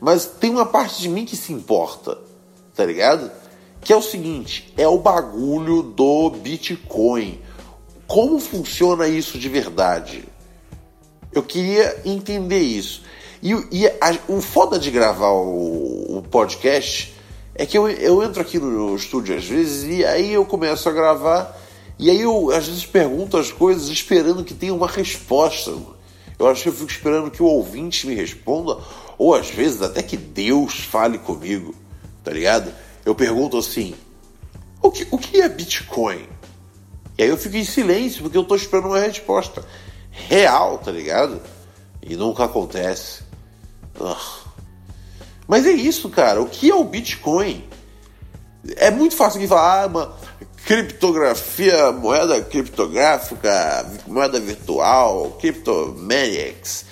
Mas 0.00 0.26
tem 0.26 0.50
uma 0.50 0.66
parte 0.66 1.00
de 1.00 1.08
mim 1.08 1.24
que 1.24 1.36
se 1.36 1.52
importa, 1.52 2.18
tá 2.74 2.84
ligado? 2.84 3.30
Que 3.80 3.92
é 3.92 3.96
o 3.96 4.02
seguinte: 4.02 4.72
é 4.76 4.86
o 4.86 4.98
bagulho 4.98 5.82
do 5.82 6.30
Bitcoin 6.30 7.40
como 8.06 8.38
funciona 8.38 9.08
isso 9.08 9.38
de 9.38 9.48
verdade? 9.48 10.24
Eu 11.32 11.42
queria 11.42 12.02
entender 12.04 12.60
isso. 12.60 13.02
E, 13.42 13.52
e 13.72 13.86
a, 13.86 14.16
o 14.28 14.40
foda 14.40 14.78
de 14.78 14.90
gravar 14.90 15.30
o, 15.30 16.18
o, 16.18 16.22
podcast 16.30 17.13
é 17.54 17.64
que 17.64 17.78
eu, 17.78 17.88
eu 17.88 18.22
entro 18.22 18.40
aqui 18.40 18.58
no 18.58 18.96
estúdio 18.96 19.36
às 19.36 19.44
vezes 19.44 19.84
e 19.84 20.04
aí 20.04 20.32
eu 20.32 20.44
começo 20.44 20.88
a 20.88 20.92
gravar 20.92 21.56
e 21.98 22.10
aí 22.10 22.20
eu 22.20 22.50
às 22.50 22.66
vezes 22.66 22.84
pergunto 22.84 23.36
as 23.36 23.52
coisas 23.52 23.88
esperando 23.88 24.44
que 24.44 24.54
tenha 24.54 24.74
uma 24.74 24.88
resposta. 24.88 25.72
Eu 26.36 26.48
acho 26.48 26.64
que 26.64 26.68
eu 26.68 26.72
fico 26.72 26.90
esperando 26.90 27.30
que 27.30 27.42
o 27.42 27.46
ouvinte 27.46 28.06
me 28.08 28.14
responda, 28.14 28.78
ou 29.16 29.34
às 29.34 29.48
vezes 29.48 29.80
até 29.80 30.02
que 30.02 30.16
Deus 30.16 30.80
fale 30.80 31.18
comigo, 31.18 31.72
tá 32.24 32.32
ligado? 32.32 32.74
Eu 33.04 33.14
pergunto 33.14 33.56
assim: 33.56 33.94
o 34.82 34.90
que, 34.90 35.06
o 35.12 35.16
que 35.16 35.40
é 35.40 35.48
Bitcoin? 35.48 36.26
E 37.16 37.22
aí 37.22 37.28
eu 37.28 37.38
fico 37.38 37.56
em 37.56 37.64
silêncio 37.64 38.22
porque 38.22 38.36
eu 38.36 38.42
tô 38.42 38.56
esperando 38.56 38.88
uma 38.88 38.98
resposta 38.98 39.64
real, 40.10 40.78
tá 40.78 40.90
ligado? 40.90 41.40
E 42.02 42.16
nunca 42.16 42.44
acontece. 42.44 43.22
Ugh. 44.00 44.43
Mas 45.46 45.66
é 45.66 45.72
isso, 45.72 46.08
cara. 46.08 46.40
O 46.40 46.46
que 46.46 46.70
é 46.70 46.74
o 46.74 46.84
Bitcoin? 46.84 47.64
É 48.76 48.90
muito 48.90 49.14
fácil 49.14 49.40
de 49.40 49.46
falar, 49.46 49.82
ah, 49.82 49.86
uma 49.86 50.16
criptografia, 50.64 51.92
moeda 51.92 52.40
criptográfica, 52.40 53.86
moeda 54.06 54.40
virtual, 54.40 55.36
cryptomaniacs, 55.38 56.86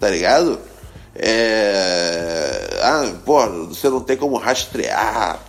tá 0.00 0.10
ligado? 0.10 0.58
É... 1.14 2.80
Ah, 2.82 3.12
pô, 3.24 3.46
você 3.66 3.88
não 3.88 4.00
tem 4.00 4.16
como 4.16 4.36
rastrear, 4.36 5.40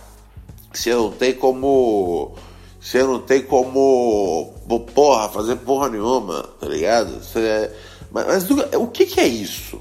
você 0.72 0.94
não 0.94 1.10
tem 1.10 1.32
como 1.34 2.36
você 2.84 3.02
não 3.02 3.18
tem 3.18 3.42
como, 3.42 4.52
porra, 4.94 5.30
fazer 5.30 5.56
porra 5.56 5.88
nenhuma, 5.88 6.42
tá 6.60 6.68
ligado? 6.68 7.18
Você, 7.18 7.70
mas, 8.12 8.26
mas 8.26 8.50
o 8.74 8.88
que, 8.88 9.06
que 9.06 9.20
é 9.20 9.26
isso? 9.26 9.80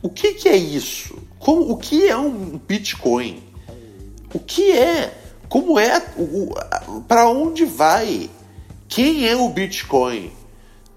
O 0.00 0.08
que, 0.08 0.32
que 0.32 0.48
é 0.48 0.56
isso? 0.56 1.18
Como, 1.44 1.70
o 1.72 1.76
que 1.76 2.08
é 2.08 2.16
um 2.16 2.58
Bitcoin? 2.66 3.42
O 4.32 4.38
que 4.38 4.72
é? 4.72 5.12
Como 5.46 5.78
é? 5.78 6.00
Para 7.06 7.28
onde 7.28 7.66
vai? 7.66 8.30
Quem 8.88 9.28
é 9.28 9.36
o 9.36 9.50
Bitcoin? 9.50 10.32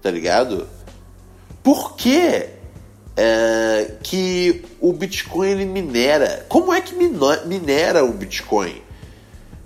Tá 0.00 0.10
ligado? 0.10 0.66
Por 1.62 1.96
que 1.96 2.46
é, 3.14 3.92
que 4.02 4.64
o 4.80 4.90
Bitcoin 4.94 5.50
ele 5.50 5.66
minera? 5.66 6.46
Como 6.48 6.72
é 6.72 6.80
que 6.80 6.94
minera 6.94 8.02
o 8.02 8.12
Bitcoin? 8.14 8.80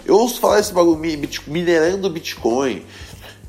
Eu 0.05 0.17
ouço 0.17 0.41
falar 0.41 0.59
esse 0.59 0.73
bagulho, 0.73 0.99
minerando 1.47 2.11
Bitcoin. 2.11 2.85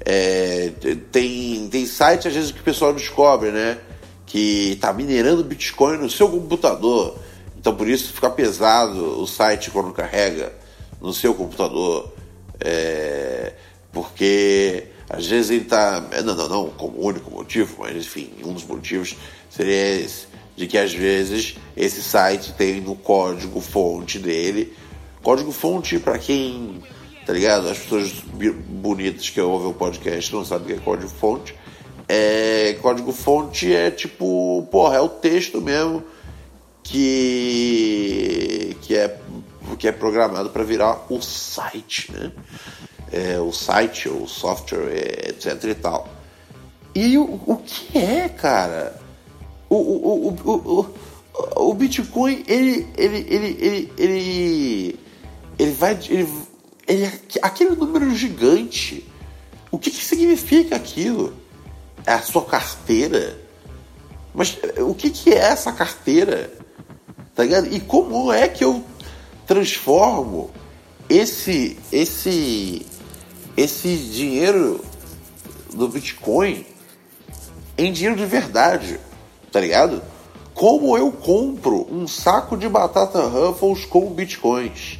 É, 0.05 0.71
tem, 1.11 1.67
tem 1.67 1.85
site 1.87 2.27
às 2.27 2.35
vezes 2.35 2.51
que 2.51 2.59
o 2.59 2.63
pessoal 2.63 2.93
descobre, 2.93 3.49
né? 3.49 3.79
Que 4.27 4.77
tá 4.79 4.93
minerando 4.93 5.43
Bitcoin 5.43 5.97
no 5.97 6.11
seu 6.11 6.29
computador. 6.29 7.22
Então 7.63 7.73
por 7.73 7.87
isso 7.87 8.11
fica 8.11 8.29
pesado 8.29 9.21
o 9.21 9.25
site 9.25 9.71
quando 9.71 9.93
carrega 9.93 10.51
no 10.99 11.13
seu 11.13 11.33
computador. 11.33 12.11
É, 12.59 13.53
porque 13.89 14.87
às 15.09 15.25
vezes 15.25 15.49
ele 15.49 15.61
está. 15.61 16.01
Não, 16.25 16.35
não, 16.35 16.49
não 16.49 16.69
como 16.71 16.99
único 16.99 17.31
motivo, 17.31 17.77
mas 17.79 17.95
enfim, 17.95 18.33
um 18.43 18.51
dos 18.51 18.65
motivos 18.65 19.15
seria 19.49 19.95
esse. 19.95 20.27
De 20.57 20.67
que 20.67 20.77
às 20.77 20.93
vezes 20.93 21.55
esse 21.75 22.03
site 22.03 22.51
tem 22.51 22.81
no 22.81 22.97
código 22.97 23.61
fonte 23.61 24.19
dele. 24.19 24.73
Código 25.21 25.53
fonte, 25.53 25.97
para 25.99 26.19
quem. 26.19 26.83
Tá 27.25 27.31
ligado? 27.31 27.69
As 27.69 27.77
pessoas 27.77 28.11
bonitas 28.11 29.29
que 29.29 29.39
ouvem 29.39 29.69
o 29.69 29.73
podcast 29.73 30.33
não 30.33 30.43
sabem 30.43 30.65
o 30.65 30.67
que 30.67 30.73
é 30.73 30.83
código 30.83 31.09
fonte. 31.09 31.55
É, 32.09 32.77
código 32.81 33.13
fonte 33.13 33.73
é 33.73 33.89
tipo, 33.89 34.67
porra, 34.69 34.97
é 34.97 34.99
o 34.99 35.07
texto 35.07 35.61
mesmo 35.61 36.03
que, 36.83 38.77
que, 38.81 38.95
é, 38.95 39.19
que 39.79 39.87
é 39.87 39.91
programado 39.91 40.49
para 40.49 40.63
virar 40.63 41.05
o 41.09 41.21
site, 41.21 42.11
né? 42.11 42.31
É, 43.11 43.39
o 43.39 43.51
site, 43.51 44.09
o 44.09 44.27
software, 44.27 45.29
etc 45.29 45.63
e 45.63 45.75
tal. 45.75 46.09
E 46.95 47.17
o, 47.17 47.41
o 47.45 47.57
que 47.57 47.97
é, 47.97 48.27
cara? 48.27 48.99
O, 49.69 49.75
o, 49.75 50.27
o, 50.27 50.89
o, 51.55 51.69
o 51.69 51.73
Bitcoin, 51.73 52.43
ele, 52.47 52.87
ele, 52.97 53.25
ele, 53.29 53.57
ele, 53.59 53.93
ele, 53.97 54.99
ele 55.57 55.71
vai, 55.71 55.97
ele, 56.09 56.27
ele, 56.87 57.11
aquele 57.41 57.75
número 57.75 58.13
gigante, 58.13 59.07
o 59.71 59.79
que, 59.79 59.89
que 59.89 60.03
significa 60.03 60.75
aquilo? 60.75 61.33
É 62.05 62.13
a 62.13 62.21
sua 62.21 62.43
carteira? 62.43 63.39
Mas 64.33 64.57
o 64.79 64.93
que, 64.93 65.09
que 65.09 65.31
é 65.31 65.37
essa 65.37 65.71
carteira? 65.71 66.62
Tá 67.35 67.43
ligado? 67.43 67.73
E 67.73 67.79
como 67.79 68.31
é 68.31 68.47
que 68.47 68.63
eu 68.63 68.83
transformo 69.45 70.51
esse 71.09 71.77
esse 71.91 72.85
esse 73.57 73.97
dinheiro 73.97 74.83
do 75.73 75.87
Bitcoin 75.87 76.65
em 77.77 77.91
dinheiro 77.91 78.15
de 78.15 78.25
verdade, 78.25 78.99
tá 79.51 79.59
ligado? 79.59 80.01
Como 80.53 80.95
eu 80.95 81.11
compro 81.11 81.87
um 81.91 82.07
saco 82.07 82.55
de 82.55 82.69
batata 82.69 83.21
Ruffles 83.21 83.85
com 83.85 84.13
bitcoins? 84.13 84.99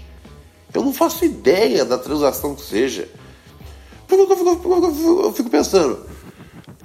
Eu 0.73 0.83
não 0.83 0.91
faço 0.91 1.23
ideia 1.23 1.85
da 1.85 1.97
transação 1.97 2.55
que 2.55 2.63
seja. 2.63 3.07
Porque 4.07 4.33
eu 4.33 4.37
fico, 4.37 5.21
eu 5.23 5.33
fico 5.33 5.49
pensando, 5.51 6.03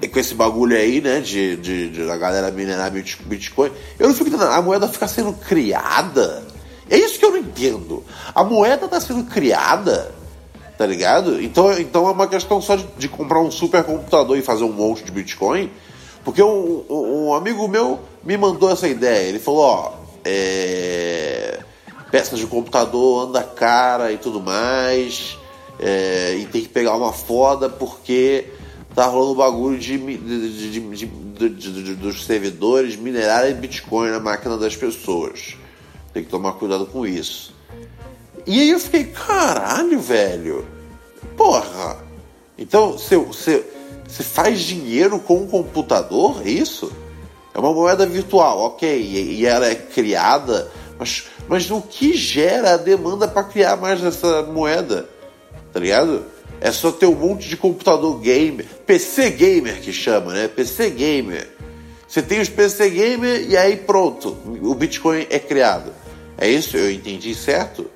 com 0.06 0.20
esse 0.20 0.34
bagulho 0.34 0.76
aí, 0.76 1.00
né, 1.00 1.20
de, 1.20 1.56
de, 1.56 1.90
de 1.90 2.10
a 2.10 2.16
galera 2.16 2.52
minerar 2.52 2.90
Bitcoin, 2.90 3.72
eu 3.98 4.06
não 4.06 4.14
fico 4.14 4.28
entendendo, 4.28 4.52
a 4.52 4.62
moeda 4.62 4.86
fica 4.86 5.08
sendo 5.08 5.32
criada? 5.32 6.46
É 6.88 6.96
isso 6.96 7.18
que 7.18 7.24
eu 7.24 7.32
não 7.32 7.38
entendo. 7.38 8.04
A 8.32 8.44
moeda 8.44 8.84
está 8.84 9.00
sendo 9.00 9.24
criada, 9.24 10.14
tá 10.76 10.86
ligado? 10.86 11.42
Então, 11.42 11.72
então 11.78 12.08
é 12.08 12.12
uma 12.12 12.28
questão 12.28 12.62
só 12.62 12.76
de, 12.76 12.86
de 12.96 13.08
comprar 13.08 13.40
um 13.40 13.50
supercomputador 13.50 14.38
e 14.38 14.42
fazer 14.42 14.64
um 14.64 14.72
monte 14.72 15.02
de 15.02 15.10
Bitcoin, 15.10 15.70
porque 16.24 16.42
um, 16.42 16.84
um, 16.88 17.26
um, 17.26 17.34
amigo 17.34 17.66
meu 17.66 17.98
me 18.22 18.36
mandou 18.36 18.70
essa 18.70 18.86
ideia. 18.86 19.28
Ele 19.28 19.40
falou, 19.40 19.62
ó, 19.62 19.92
é, 20.24 21.58
peças 22.10 22.38
de 22.38 22.46
computador 22.46 23.28
anda 23.28 23.42
cara 23.42 24.12
e 24.12 24.18
tudo 24.18 24.40
mais, 24.40 25.36
é, 25.80 26.36
e 26.36 26.46
tem 26.46 26.62
que 26.62 26.68
pegar 26.68 26.94
uma 26.94 27.12
foda 27.12 27.68
porque 27.68 28.46
tá 28.98 29.06
rolando 29.06 29.36
bagulho 29.36 29.78
de, 29.78 29.96
de, 29.96 30.80
de, 30.80 31.94
dos 31.94 32.26
servidores 32.26 32.96
minerarem 32.96 33.54
Bitcoin 33.54 34.10
na 34.10 34.18
máquina 34.18 34.58
das 34.58 34.74
pessoas. 34.74 35.54
Tem 36.12 36.24
que 36.24 36.28
tomar 36.28 36.54
cuidado 36.54 36.84
com 36.84 37.06
isso. 37.06 37.54
E 38.44 38.60
aí 38.60 38.70
eu 38.70 38.80
fiquei, 38.80 39.04
caralho, 39.04 40.00
velho. 40.00 40.66
Porra. 41.36 41.96
Então, 42.58 42.98
você 42.98 43.62
faz 44.08 44.62
dinheiro 44.62 45.20
com 45.20 45.42
um 45.42 45.46
computador? 45.46 46.42
É 46.44 46.50
isso? 46.50 46.90
É 47.54 47.58
uma 47.60 47.72
moeda 47.72 48.04
virtual, 48.04 48.58
ok. 48.58 49.00
E, 49.00 49.42
e 49.42 49.46
ela 49.46 49.68
é 49.68 49.76
criada, 49.76 50.72
mas, 50.98 51.26
mas 51.46 51.70
o 51.70 51.80
que 51.80 52.14
gera 52.14 52.74
a 52.74 52.76
demanda 52.76 53.28
para 53.28 53.44
criar 53.44 53.76
mais 53.76 54.02
essa 54.02 54.42
moeda? 54.42 55.08
Tá 55.72 55.78
ligado? 55.78 56.24
É 56.60 56.72
só 56.72 56.90
ter 56.90 57.06
um 57.06 57.14
monte 57.14 57.48
de 57.48 57.56
computador 57.56 58.18
gamer, 58.20 58.66
PC 58.86 59.30
gamer 59.30 59.80
que 59.80 59.92
chama, 59.92 60.32
né? 60.32 60.48
PC 60.48 60.90
gamer. 60.90 61.48
Você 62.06 62.22
tem 62.22 62.40
os 62.40 62.48
PC 62.48 62.90
gamer 62.90 63.48
e 63.48 63.56
aí 63.56 63.76
pronto, 63.76 64.36
o 64.62 64.74
Bitcoin 64.74 65.26
é 65.30 65.38
criado. 65.38 65.92
É 66.36 66.48
isso? 66.48 66.76
Eu 66.76 66.90
entendi 66.90 67.34
certo? 67.34 67.90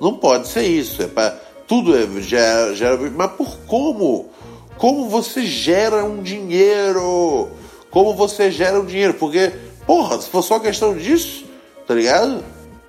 Não 0.00 0.14
pode 0.14 0.48
ser 0.48 0.62
isso. 0.62 1.02
É 1.02 1.06
para 1.06 1.38
tudo 1.66 1.96
é, 1.96 2.06
gera, 2.20 2.74
gera, 2.74 2.96
mas 3.10 3.32
por 3.32 3.58
como? 3.66 4.30
Como 4.78 5.08
você 5.08 5.44
gera 5.44 6.04
um 6.04 6.22
dinheiro? 6.22 7.50
Como 7.90 8.14
você 8.14 8.50
gera 8.50 8.80
um 8.80 8.86
dinheiro? 8.86 9.14
Porque, 9.14 9.52
porra, 9.86 10.20
se 10.20 10.28
for 10.28 10.42
só 10.42 10.58
questão 10.58 10.96
disso, 10.96 11.44
tá 11.86 11.94
ligado? 11.94 12.42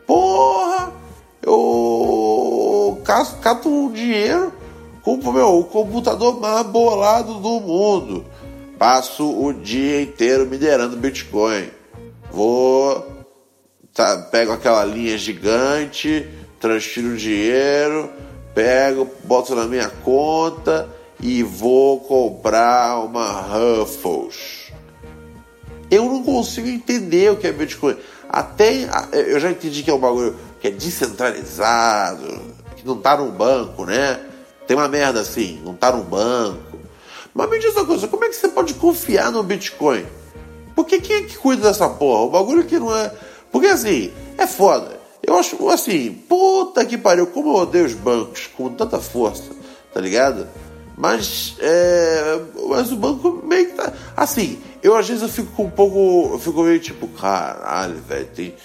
Porra, 0.07 0.93
eu 1.41 3.01
cato 3.03 3.67
um 3.67 3.91
dinheiro 3.91 4.53
Compro 5.03 5.33
meu, 5.33 5.59
o 5.59 5.63
computador 5.63 6.39
mais 6.39 6.65
bolado 6.67 7.35
do 7.35 7.59
mundo. 7.59 8.25
Passo 8.77 9.27
o 9.27 9.51
dia 9.51 10.01
inteiro 10.01 10.45
minerando 10.45 10.95
Bitcoin. 10.95 11.69
Vou, 12.31 13.25
tá, 13.93 14.17
pego 14.31 14.51
aquela 14.51 14.85
linha 14.85 15.17
gigante, 15.17 16.27
transfiro 16.59 17.17
dinheiro, 17.17 18.09
pego, 18.53 19.09
boto 19.23 19.55
na 19.55 19.65
minha 19.65 19.89
conta 19.89 20.87
e 21.19 21.41
vou 21.41 21.99
comprar 22.01 23.03
uma 23.03 23.41
Ruffles. 23.41 24.71
Eu 25.89 26.05
não 26.05 26.23
consigo 26.23 26.67
entender 26.67 27.31
o 27.31 27.37
que 27.37 27.47
é 27.47 27.51
Bitcoin. 27.51 27.97
Até 28.29 28.87
eu 29.11 29.39
já 29.39 29.51
entendi 29.51 29.83
que 29.83 29.89
é 29.89 29.93
um 29.93 29.99
bagulho 29.99 30.35
que 30.61 30.67
é 30.67 30.71
descentralizado, 30.71 32.39
que 32.77 32.85
não 32.85 32.97
tá 32.97 33.17
no 33.17 33.31
banco, 33.31 33.83
né? 33.85 34.30
Tem 34.71 34.77
uma 34.77 34.87
merda 34.87 35.19
assim, 35.19 35.61
não 35.65 35.73
tá 35.73 35.91
no 35.91 36.01
banco. 36.01 36.79
Mas 37.33 37.49
me 37.49 37.59
diz 37.59 37.75
uma 37.75 37.85
coisa, 37.85 38.07
como 38.07 38.23
é 38.23 38.29
que 38.29 38.37
você 38.37 38.47
pode 38.47 38.73
confiar 38.75 39.29
no 39.29 39.43
Bitcoin? 39.43 40.05
Porque 40.73 41.01
quem 41.01 41.17
é 41.17 41.21
que 41.23 41.37
cuida 41.37 41.63
dessa 41.63 41.89
porra? 41.89 42.21
O 42.21 42.29
bagulho 42.29 42.63
que 42.63 42.79
não 42.79 42.95
é. 42.95 43.11
Porque 43.51 43.67
assim, 43.67 44.13
é 44.37 44.47
foda. 44.47 44.97
Eu 45.21 45.35
acho 45.35 45.67
assim, 45.67 46.13
puta 46.13 46.85
que 46.85 46.97
pariu, 46.97 47.27
como 47.27 47.49
eu 47.49 47.55
odeio 47.55 47.85
os 47.85 47.93
bancos 47.93 48.47
com 48.47 48.69
tanta 48.69 48.97
força, 49.01 49.51
tá 49.93 49.99
ligado? 49.99 50.47
Mas, 50.95 51.57
é, 51.59 52.39
mas 52.69 52.93
o 52.93 52.95
banco 52.95 53.43
meio 53.45 53.71
que 53.71 53.73
tá. 53.73 53.91
Assim, 54.15 54.57
eu 54.81 54.95
às 54.95 55.05
vezes 55.05 55.21
eu 55.21 55.27
fico 55.27 55.51
com 55.51 55.65
um 55.65 55.69
pouco. 55.69 56.29
Eu 56.31 56.39
fico 56.39 56.63
meio 56.63 56.79
tipo, 56.79 57.09
caralho, 57.09 58.01
velho, 58.07 58.27
tem 58.27 58.55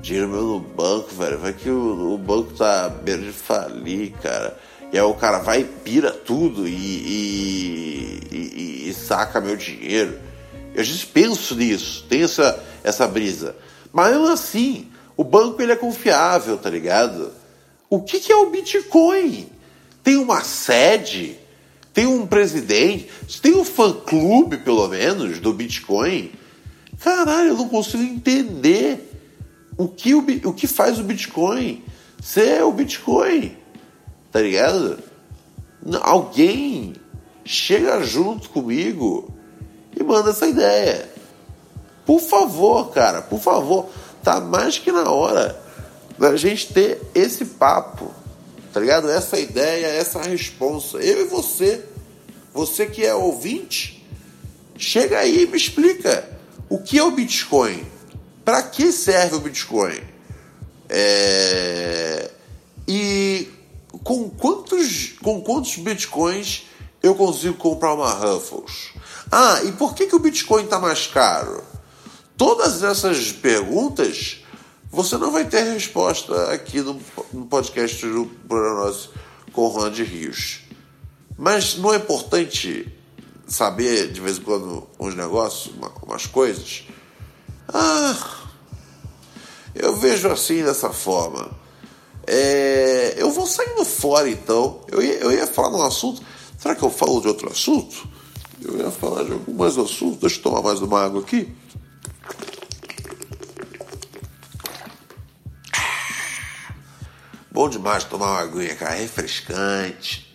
dinheiro 0.00 0.28
meu 0.28 0.42
no 0.42 0.58
banco, 0.58 1.14
velho. 1.14 1.38
Vai 1.38 1.52
que 1.52 1.70
o, 1.70 2.14
o 2.14 2.18
banco 2.18 2.52
tá 2.52 2.88
beira 2.88 3.22
de 3.22 3.30
falir, 3.30 4.10
cara. 4.20 4.58
E 4.92 4.98
aí 4.98 5.04
o 5.04 5.14
cara 5.14 5.38
vai 5.38 5.64
pira 5.64 6.10
tudo 6.10 6.68
e, 6.68 6.70
e, 6.70 8.20
e, 8.30 8.88
e 8.90 8.94
saca 8.94 9.40
meu 9.40 9.56
dinheiro. 9.56 10.20
Eu 10.74 10.84
já 10.84 11.06
penso 11.12 11.54
nisso, 11.54 12.04
tem 12.08 12.22
essa, 12.22 12.62
essa 12.84 13.08
brisa. 13.08 13.56
Mas 13.90 14.14
assim, 14.28 14.90
o 15.16 15.24
banco 15.24 15.62
ele 15.62 15.72
é 15.72 15.76
confiável, 15.76 16.58
tá 16.58 16.68
ligado? 16.68 17.32
O 17.88 18.02
que, 18.02 18.20
que 18.20 18.30
é 18.30 18.36
o 18.36 18.50
Bitcoin? 18.50 19.48
Tem 20.04 20.16
uma 20.18 20.42
sede? 20.42 21.38
Tem 21.94 22.06
um 22.06 22.26
presidente? 22.26 23.08
Tem 23.40 23.54
um 23.54 23.64
fã-clube, 23.64 24.58
pelo 24.58 24.86
menos, 24.88 25.38
do 25.38 25.54
Bitcoin? 25.54 26.32
Caralho, 27.00 27.48
eu 27.48 27.56
não 27.56 27.68
consigo 27.68 28.02
entender 28.02 29.10
o 29.78 29.88
que, 29.88 30.14
o, 30.14 30.24
o 30.44 30.52
que 30.52 30.66
faz 30.66 30.98
o 30.98 31.02
Bitcoin 31.02 31.82
ser 32.22 32.62
o 32.62 32.72
Bitcoin 32.72 33.61
tá 34.32 34.40
ligado? 34.40 34.98
Alguém 36.00 36.94
chega 37.44 38.02
junto 38.02 38.48
comigo 38.48 39.32
e 39.94 40.02
manda 40.02 40.30
essa 40.30 40.46
ideia. 40.46 41.08
Por 42.06 42.18
favor, 42.18 42.90
cara, 42.90 43.20
por 43.20 43.40
favor, 43.40 43.90
tá 44.22 44.40
mais 44.40 44.78
que 44.78 44.90
na 44.90 45.10
hora 45.10 45.60
da 46.18 46.34
gente 46.36 46.72
ter 46.72 47.00
esse 47.14 47.44
papo, 47.44 48.10
tá 48.72 48.80
ligado? 48.80 49.10
Essa 49.10 49.38
ideia, 49.38 49.86
essa 49.86 50.22
resposta. 50.22 50.98
Eu 50.98 51.22
e 51.22 51.28
você, 51.28 51.84
você 52.54 52.86
que 52.86 53.04
é 53.04 53.14
ouvinte, 53.14 54.04
chega 54.76 55.18
aí 55.18 55.42
e 55.42 55.46
me 55.46 55.56
explica 55.56 56.28
o 56.68 56.78
que 56.78 56.98
é 56.98 57.02
o 57.02 57.10
Bitcoin, 57.10 57.84
para 58.44 58.62
que 58.62 58.90
serve 58.90 59.36
o 59.36 59.40
Bitcoin, 59.40 60.00
é... 60.88 62.30
e 62.88 63.48
com 64.02 64.28
quantos, 64.30 65.14
com 65.22 65.40
quantos 65.40 65.76
bitcoins 65.76 66.66
eu 67.02 67.14
consigo 67.14 67.54
comprar 67.54 67.94
uma 67.94 68.10
Ruffles? 68.10 68.92
Ah, 69.30 69.60
e 69.64 69.72
por 69.72 69.94
que, 69.94 70.06
que 70.06 70.14
o 70.14 70.18
Bitcoin 70.18 70.64
está 70.64 70.78
mais 70.78 71.06
caro? 71.06 71.64
Todas 72.36 72.82
essas 72.82 73.32
perguntas 73.32 74.42
você 74.90 75.16
não 75.16 75.32
vai 75.32 75.46
ter 75.46 75.62
resposta 75.62 76.52
aqui 76.52 76.82
no, 76.82 77.00
no 77.32 77.46
podcast 77.46 78.06
do 78.06 78.26
Programa 78.46 78.84
Nosso 78.84 79.10
com 79.50 79.66
o 79.66 79.88
de 79.88 80.04
Rios. 80.04 80.60
Mas 81.38 81.76
não 81.76 81.94
é 81.94 81.96
importante 81.96 82.92
saber 83.46 84.12
de 84.12 84.20
vez 84.20 84.36
em 84.38 84.42
quando 84.42 84.86
uns 85.00 85.14
negócios, 85.14 85.74
umas 86.02 86.26
coisas? 86.26 86.86
Ah, 87.68 88.14
eu 89.74 89.96
vejo 89.96 90.28
assim 90.28 90.62
dessa 90.62 90.90
forma. 90.90 91.50
É, 92.26 92.91
vou 93.42 93.46
saindo 93.46 93.84
fora 93.84 94.30
então. 94.30 94.80
Eu 94.88 95.02
ia, 95.02 95.14
eu 95.14 95.32
ia 95.32 95.46
falar 95.46 95.70
de 95.70 95.76
um 95.76 95.82
assunto. 95.82 96.22
Será 96.58 96.74
que 96.74 96.82
eu 96.82 96.90
falo 96.90 97.20
de 97.20 97.28
outro 97.28 97.50
assunto? 97.50 98.08
Eu 98.62 98.78
ia 98.78 98.90
falar 98.90 99.24
de 99.24 99.32
algum 99.32 99.52
mais 99.52 99.76
assunto. 99.76 100.20
Deixa 100.20 100.38
eu 100.38 100.42
tomar 100.42 100.62
mais 100.62 100.80
uma 100.80 101.04
água 101.04 101.20
aqui. 101.20 101.52
Bom 107.50 107.68
demais 107.68 108.04
tomar 108.04 108.30
uma 108.30 108.40
aguinha, 108.40 108.74
cara, 108.76 108.94
refrescante. 108.94 110.32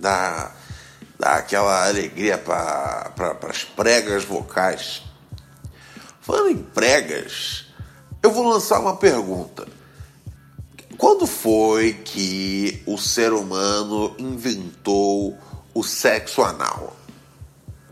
Dá, 0.00 0.52
dá 1.18 1.34
aquela 1.34 1.86
alegria 1.86 2.38
para 2.38 3.10
pra, 3.14 3.50
as 3.50 3.62
pregas 3.62 4.24
vocais. 4.24 5.02
Falando 6.20 6.50
em 6.50 6.56
pregas, 6.56 7.66
eu 8.22 8.32
vou 8.32 8.48
lançar 8.48 8.80
uma 8.80 8.96
pergunta. 8.96 9.75
Quando 11.06 11.24
foi 11.24 11.92
que 11.92 12.82
o 12.84 12.98
ser 12.98 13.32
humano 13.32 14.12
inventou 14.18 15.38
o 15.72 15.84
sexo 15.84 16.42
anal? 16.42 16.96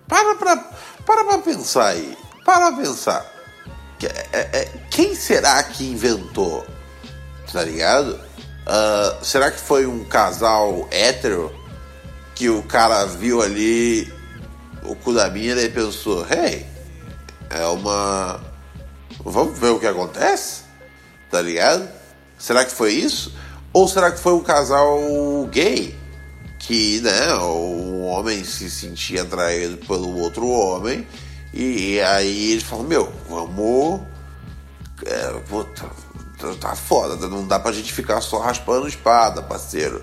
Para 0.09 0.35
pra, 0.35 0.57
para 1.07 1.25
pra 1.25 1.39
pensar 1.39 1.91
aí. 1.91 2.19
Para 2.45 2.73
pensar. 2.73 3.25
É, 4.03 4.39
é, 4.59 4.65
quem 4.91 5.15
será 5.15 5.63
que 5.63 5.85
inventou? 5.85 6.67
Tá 7.53 7.63
ligado? 7.63 8.19
Uh, 8.67 9.25
será 9.25 9.53
que 9.53 9.61
foi 9.61 9.87
um 9.87 10.05
casal 10.05 10.89
hétero 10.91 11.55
que 12.35 12.49
o 12.49 12.65
cara 12.65 13.05
viu 13.05 13.41
ali 13.41 14.13
o 14.83 14.97
cu 14.97 15.15
da 15.15 15.31
mina 15.31 15.63
e 15.63 15.69
pensou: 15.69 16.27
hey, 16.29 16.67
é 17.49 17.65
uma. 17.67 18.41
Vamos 19.25 19.57
ver 19.57 19.69
o 19.69 19.79
que 19.79 19.87
acontece? 19.87 20.65
Tá 21.31 21.41
ligado? 21.41 22.03
Será 22.39 22.65
que 22.65 22.73
foi 22.73 22.93
isso? 22.93 23.33
Ou 23.73 23.89
será 23.89 24.11
que 24.11 24.21
foi 24.21 24.33
um 24.33 24.43
casal 24.43 24.99
gay? 25.51 25.99
Que, 26.59 27.01
né, 27.01 27.35
um 27.35 28.05
homem 28.05 28.43
se 28.45 28.71
sentia 28.71 29.23
atraído 29.23 29.77
pelo 29.87 30.19
outro 30.19 30.49
homem 30.49 31.07
e 31.57 32.01
aí 32.01 32.51
eles 32.51 32.65
falam: 32.65 32.85
Meu, 32.85 33.13
vamos. 33.29 34.01
É, 35.07 35.41
puta, 35.49 35.89
tá 36.61 36.75
foda, 36.75 37.29
não 37.29 37.47
dá 37.47 37.61
pra 37.61 37.73
gente 37.73 37.93
ficar 37.93 38.21
só 38.21 38.41
raspando 38.41 38.89
espada, 38.89 39.41
parceiro. 39.41 40.03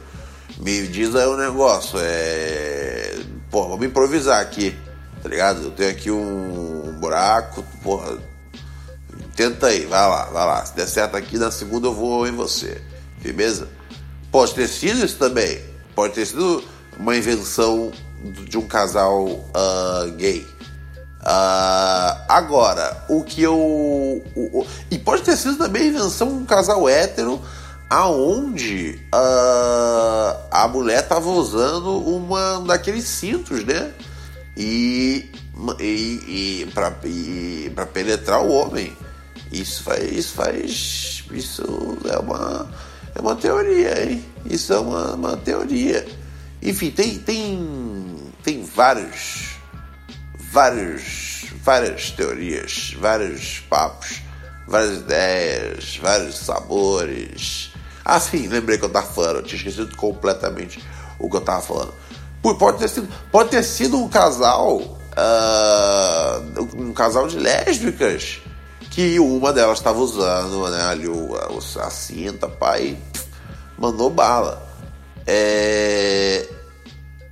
Me 0.58 0.88
diz 0.88 1.14
aí 1.14 1.26
o 1.26 1.34
um 1.34 1.38
negócio, 1.38 2.00
é. 2.02 3.20
Pô, 3.50 3.68
vamos 3.68 3.86
improvisar 3.86 4.42
aqui, 4.42 4.78
tá 5.22 5.28
ligado? 5.28 5.64
Eu 5.64 5.72
tenho 5.72 5.92
aqui 5.92 6.10
um 6.10 6.98
buraco, 7.00 7.64
porra. 7.84 8.18
Tenta 9.36 9.68
aí, 9.68 9.86
vai 9.86 10.10
lá, 10.10 10.26
vai 10.26 10.46
lá. 10.46 10.66
Se 10.66 10.76
der 10.76 10.88
certo 10.88 11.16
aqui, 11.16 11.38
na 11.38 11.52
segunda 11.52 11.88
eu 11.88 11.94
vou 11.94 12.28
em 12.28 12.32
você. 12.32 12.82
Firmeza? 13.20 13.68
Pode 14.32 14.54
ter 14.54 14.68
sido 14.68 15.06
isso 15.06 15.18
também. 15.18 15.62
Pode 15.96 16.14
ter 16.14 16.26
sido 16.26 16.64
uma 16.98 17.16
invenção 17.16 17.92
de 18.48 18.58
um 18.58 18.68
casal 18.68 19.26
uh, 19.26 20.12
gay. 20.18 20.42
Uh, 21.22 22.18
agora, 22.28 23.06
o 23.08 23.24
que 23.24 23.42
eu. 23.42 23.56
O, 23.56 24.24
o, 24.36 24.68
e 24.90 24.98
pode 24.98 25.22
ter 25.22 25.38
sido 25.38 25.58
também 25.58 25.88
invenção 25.88 26.28
de 26.30 26.34
um 26.34 26.46
casal 26.46 26.90
hétero 26.90 27.42
aonde 27.92 29.00
uh, 29.14 30.38
a 30.50 30.68
mulher 30.70 31.04
estava 31.04 31.30
usando 31.30 31.98
uma 31.98 32.62
daqueles 32.62 33.04
cintos, 33.04 33.66
né? 33.66 33.92
E, 34.56 35.30
e, 35.80 36.64
e 36.66 36.72
para 36.74 37.86
penetrar 37.86 38.42
o 38.42 38.50
homem. 38.50 38.96
Isso 39.52 39.84
faz, 39.84 40.12
isso 40.12 40.34
faz. 40.34 41.24
Isso 41.32 41.98
é 42.10 42.18
uma, 42.18 42.70
é 43.16 43.22
uma 43.22 43.36
teoria, 43.36 44.04
hein? 44.04 44.26
Isso 44.46 44.74
é 44.74 44.80
uma, 44.80 45.14
uma 45.14 45.38
teoria. 45.38 46.06
Enfim, 46.62 46.92
tem, 46.92 47.18
tem, 47.20 48.16
tem 48.44 48.64
vários 48.64 49.52
vários, 50.52 51.46
várias 51.64 52.12
teorias, 52.12 52.94
vários 53.00 53.60
papos, 53.70 54.22
várias 54.68 54.98
ideias, 54.98 55.98
vários 55.98 56.38
sabores. 56.38 57.72
Ah, 58.04 58.20
sim, 58.20 58.48
lembrei 58.48 58.78
que 58.78 58.84
eu 58.84 58.88
estava 58.88 59.08
falando, 59.08 59.38
eu 59.38 59.44
tinha 59.44 59.58
esquecido 59.58 59.96
completamente 59.96 60.84
o 61.18 61.30
que 61.30 61.38
eu 61.38 61.40
estava 61.40 61.62
falando. 61.62 61.94
Pode 62.60 62.80
ter 62.80 62.90
sido, 62.90 63.08
pode 63.32 63.50
ter 63.50 63.64
sido 63.64 63.98
um 63.98 64.10
casal, 64.10 64.78
uh, 64.80 66.62
um 66.76 66.92
casal 66.92 67.28
de 67.28 67.38
lésbicas 67.38 68.41
que 68.92 69.20
uma 69.20 69.54
delas 69.54 69.80
estava 69.80 70.00
usando 70.00 70.70
né, 70.70 70.84
ali 70.84 71.08
o, 71.08 71.36
a, 71.36 71.86
a 71.86 71.90
cinta, 71.90 72.48
pai, 72.48 72.98
mandou 73.78 74.10
bala. 74.10 74.70
É, 75.26 76.48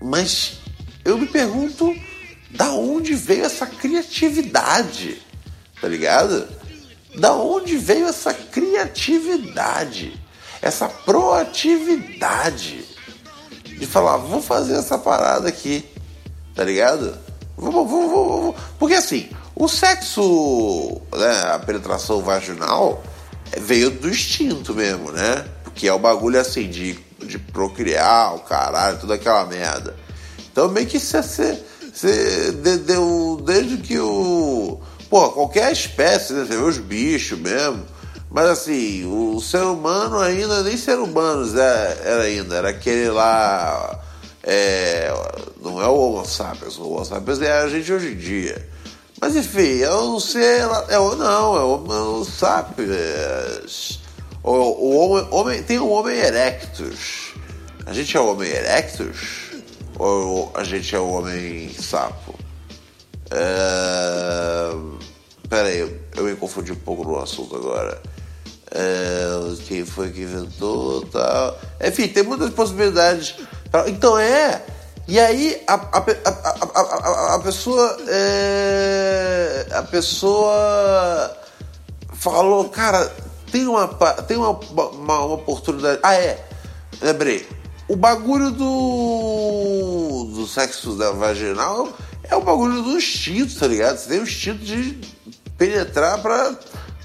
mas 0.02 0.60
eu 1.04 1.18
me 1.18 1.28
pergunto 1.28 1.94
da 2.50 2.72
onde 2.72 3.14
veio 3.14 3.44
essa 3.44 3.68
criatividade, 3.68 5.22
tá 5.82 5.88
ligado? 5.88 6.48
Da 7.16 7.34
onde 7.36 7.78
veio 7.78 8.08
essa 8.08 8.34
criatividade, 8.34 10.18
essa 10.62 10.88
proatividade 10.88 12.86
de 13.66 13.86
falar, 13.86 14.18
vou 14.18 14.42
fazer 14.42 14.76
essa 14.76 14.98
parada 14.98 15.50
aqui, 15.50 15.86
tá 16.56 16.64
ligado? 16.64 17.18
Vou, 17.58 17.72
vou, 17.72 17.86
vou, 17.86 18.42
vou. 18.42 18.56
Porque 18.78 18.96
assim, 18.96 19.30
o 19.60 19.68
sexo, 19.68 21.02
né, 21.14 21.54
a 21.54 21.60
penetração 21.60 22.22
vaginal 22.22 23.04
veio 23.58 23.92
do 23.92 24.10
instinto 24.10 24.74
mesmo, 24.74 25.12
né? 25.12 25.46
Porque 25.66 25.86
é 25.86 25.94
o 25.94 26.00
bagulho 26.00 26.40
assim 26.40 26.70
de, 26.70 26.98
de 27.20 27.38
procriar, 27.38 28.36
o 28.36 28.40
caralho, 28.40 29.00
toda 29.00 29.16
aquela 29.16 29.46
merda. 29.46 29.96
Então 30.50 30.70
meio 30.70 30.88
que 30.88 30.98
você 30.98 31.60
você 31.94 32.52
deu 32.86 33.42
desde 33.46 33.78
que 33.78 34.00
o. 34.00 34.80
Pô, 35.10 35.30
qualquer 35.32 35.74
espécie, 35.74 36.32
né? 36.32 36.46
Você 36.46 36.56
vê 36.56 36.64
os 36.64 36.78
bichos 36.78 37.38
mesmo. 37.38 37.84
Mas 38.32 38.46
assim, 38.46 39.06
o 39.06 39.42
ser 39.42 39.64
humano 39.64 40.20
ainda, 40.20 40.64
nem 40.64 40.78
ser 40.78 41.00
humano 41.00 41.46
era 41.60 42.22
ainda, 42.22 42.56
era 42.56 42.70
aquele 42.70 43.10
lá. 43.10 44.00
É, 44.42 45.12
não 45.62 45.82
é 45.82 45.88
o 45.88 45.96
Homo 45.96 46.26
sapiens, 46.26 46.78
o 46.78 46.90
Homo 46.90 47.04
sapiens 47.04 47.42
é 47.42 47.52
a 47.52 47.68
gente 47.68 47.92
hoje 47.92 48.14
em 48.14 48.16
dia. 48.16 48.70
Mas 49.22 49.36
enfim, 49.36 49.80
eu 49.80 50.06
não 50.06 50.20
sei, 50.20 50.60
é 50.88 51.00
o 51.00 51.16
não, 51.16 51.58
é 51.58 51.62
o 51.62 51.74
Homo 51.74 52.26
sapiens. 52.26 54.00
O, 54.42 54.52
o 54.52 54.96
homem, 54.98 55.28
homem, 55.32 55.64
tem 55.64 55.78
o 55.78 55.90
Homem 55.90 56.18
erectus. 56.18 57.34
A 57.86 57.94
gente 57.94 58.16
é 58.16 58.20
o 58.20 58.32
Homem 58.32 58.50
erectus? 58.50 59.50
Ou 60.00 60.50
a 60.56 60.64
gente 60.64 60.96
é 60.96 61.00
o 61.00 61.10
homem 61.10 61.70
sapo? 61.74 62.34
É... 63.32 64.72
Pera 65.50 65.68
aí, 65.68 65.80
eu, 66.16 66.24
me 66.24 66.36
confundi 66.38 66.72
um 66.72 66.76
pouco 66.76 67.04
no 67.04 67.20
assunto 67.20 67.58
agora. 67.58 68.02
É... 68.72 69.28
Quem 69.68 69.86
foi 69.86 70.12
que 70.12 70.22
inventou 70.22 71.06
tal. 71.08 71.60
Enfim, 71.84 72.08
tem 72.08 72.24
muitas 72.24 72.52
possibilidades. 72.52 73.36
Então 73.88 74.18
é. 74.18 74.64
E 75.10 75.20
aí 75.20 75.62
a, 75.68 75.74
a, 75.74 76.06
a, 76.76 77.36
a, 77.36 77.40
pessoa. 77.40 77.98
É... 78.08 79.68
A 79.72 79.84
pessoa 79.84 81.38
falou, 82.14 82.70
cara, 82.70 83.12
tem 83.52 83.68
uma, 83.68 83.88
tem 84.28 84.38
uma, 84.38 84.52
uma, 84.52 84.90
uma 84.90 85.34
oportunidade. 85.34 86.00
Ah, 86.04 86.16
é. 86.16 86.46
Lembrei 87.02 87.46
o 87.90 87.96
bagulho 87.96 88.52
do, 88.52 90.30
do 90.36 90.48
sexo 90.48 90.96
da 90.96 91.12
vaginal 91.12 91.92
é 92.24 92.36
o 92.36 92.42
bagulho 92.42 92.84
do 92.84 92.96
instinto, 92.96 93.58
tá 93.58 93.66
ligado? 93.66 93.98
Você 93.98 94.10
tem 94.10 94.20
o 94.20 94.24
instinto 94.24 94.64
de 94.64 95.00
penetrar 95.58 96.22
pra 96.22 96.56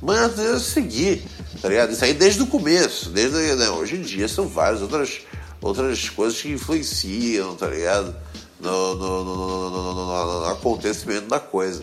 manter 0.02 0.60
seguir, 0.60 1.24
tá 1.62 1.70
ligado? 1.70 1.90
Isso 1.90 2.04
aí 2.04 2.12
desde 2.12 2.42
o 2.42 2.46
começo, 2.46 3.08
desde 3.08 3.34
né? 3.56 3.70
hoje 3.70 3.96
em 3.96 4.02
dia 4.02 4.28
são 4.28 4.46
várias 4.46 4.82
outras, 4.82 5.22
outras 5.64 6.10
coisas 6.10 6.40
que 6.40 6.50
influenciam, 6.50 7.56
tá 7.56 7.66
ligado? 7.66 8.14
No, 8.60 8.94
no, 8.94 9.24
no, 9.24 10.40
no 10.40 10.46
acontecimento 10.46 11.26
da 11.28 11.40
coisa. 11.40 11.82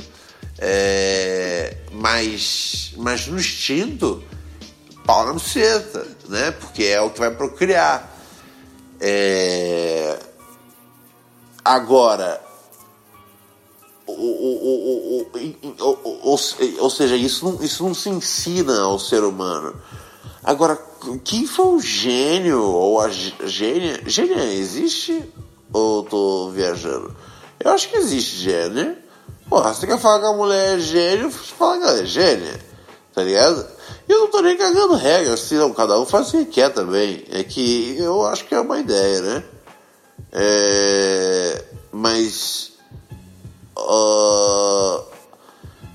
É, 0.59 1.77
mas, 1.91 2.93
mas 2.97 3.27
no 3.27 3.39
instinto, 3.39 4.23
pau 5.03 5.25
na 5.25 5.33
buceta, 5.33 6.07
né? 6.29 6.51
Porque 6.51 6.83
é 6.83 7.01
o 7.01 7.09
que 7.09 7.19
vai 7.19 7.31
procriar. 7.31 8.15
É... 8.99 10.19
Agora, 11.65 12.39
ou, 14.05 14.17
ou, 15.79 16.37
ou, 16.79 16.89
seja, 16.89 17.15
isso 17.15 17.45
não, 17.45 17.63
isso 17.63 17.83
não 17.83 17.93
se 17.95 18.09
ensina 18.09 18.81
ao 18.81 18.99
ser 18.99 19.23
humano. 19.23 19.75
Agora, 20.43 20.90
quem 21.23 21.47
foi 21.47 21.65
o 21.65 21.79
gênio 21.79 22.61
ou 22.61 22.99
a 22.99 23.09
gênia? 23.09 24.01
Gênia 24.05 24.43
existe? 24.53 25.23
Ou 25.73 26.03
tô 26.03 26.49
viajando? 26.49 27.15
Eu 27.59 27.71
acho 27.71 27.89
que 27.89 27.97
existe 27.97 28.37
gênia. 28.37 28.97
Porra, 29.49 29.73
você 29.73 29.85
quer 29.85 29.99
falar 29.99 30.19
que 30.19 30.25
a 30.25 30.33
mulher 30.33 30.77
é 30.77 30.79
gênio, 30.79 31.31
fala 31.31 31.77
que 31.77 31.83
ela 31.83 31.99
é 31.99 32.05
gênia. 32.05 32.59
Tá 33.13 33.23
ligado? 33.23 33.67
E 34.07 34.11
eu 34.11 34.19
não 34.21 34.27
tô 34.27 34.41
nem 34.41 34.57
cagando 34.57 34.95
regra, 34.95 35.33
assim, 35.33 35.55
não. 35.55 35.73
Cada 35.73 35.99
um 35.99 36.05
faz 36.05 36.29
o 36.29 36.31
que 36.31 36.45
quer 36.45 36.69
também. 36.69 37.25
É 37.29 37.43
que 37.43 37.95
eu 37.97 38.25
acho 38.25 38.45
que 38.45 38.55
é 38.55 38.59
uma 38.59 38.79
ideia, 38.79 39.21
né? 39.21 39.43
É, 40.31 41.65
mas. 41.91 42.71
Uh, 43.77 45.03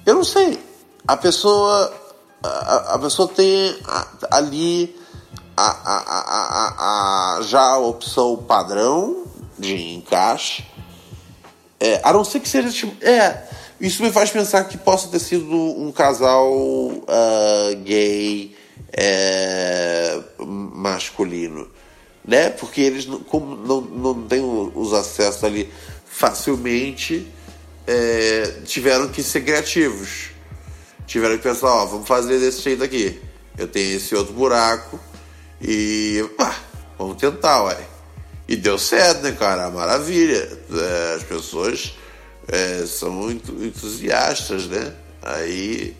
eu 0.04 0.14
não 0.16 0.24
sei. 0.24 0.58
A 1.06 1.16
pessoa. 1.16 1.92
A, 2.42 2.94
a 2.94 2.98
pessoa 2.98 3.28
tem 3.28 3.76
ali 4.36 4.94
a, 5.56 5.66
a, 5.66 7.36
a, 7.38 7.42
já 7.42 7.62
a 7.62 7.78
opção 7.78 8.36
padrão 8.36 9.24
de 9.58 9.94
encaixe. 9.94 10.64
É, 11.78 12.00
a 12.02 12.12
não 12.12 12.24
ser 12.24 12.40
que 12.40 12.48
seja 12.48 12.70
tipo. 12.70 13.04
É, 13.04 13.44
isso 13.80 14.02
me 14.02 14.10
faz 14.10 14.30
pensar 14.30 14.64
que 14.64 14.78
possa 14.78 15.08
ter 15.08 15.18
sido 15.18 15.54
um 15.54 15.92
casal 15.92 16.50
uh, 16.50 17.76
gay 17.84 18.56
é, 18.92 20.18
masculino 20.38 21.68
né? 22.26 22.50
Porque 22.50 22.80
eles 22.80 23.06
não, 23.06 23.20
como 23.20 23.54
não, 23.56 23.80
não 23.80 24.26
têm 24.26 24.42
os 24.42 24.92
acessos 24.92 25.44
ali 25.44 25.70
facilmente, 26.04 27.26
é, 27.86 28.60
tiveram 28.64 29.08
que 29.08 29.22
ser 29.22 29.42
criativos. 29.42 30.30
Tiveram 31.06 31.36
que 31.36 31.42
pensar, 31.42 31.68
ó, 31.68 31.86
vamos 31.86 32.08
fazer 32.08 32.40
desse 32.40 32.62
jeito 32.62 32.82
aqui. 32.82 33.20
Eu 33.58 33.66
tenho 33.68 33.96
esse 33.96 34.14
outro 34.14 34.34
buraco 34.34 35.00
e 35.60 36.28
pá, 36.36 36.54
vamos 36.98 37.16
tentar, 37.16 37.64
ué. 37.64 37.78
E 38.48 38.54
deu 38.54 38.78
certo, 38.78 39.22
né, 39.22 39.32
cara? 39.32 39.70
Maravilha. 39.70 40.58
É, 40.70 41.14
as 41.16 41.24
pessoas 41.24 41.94
é, 42.48 42.86
são 42.86 43.30
entusiastas, 43.30 44.66
né? 44.66 44.94
Aí, 45.22 45.96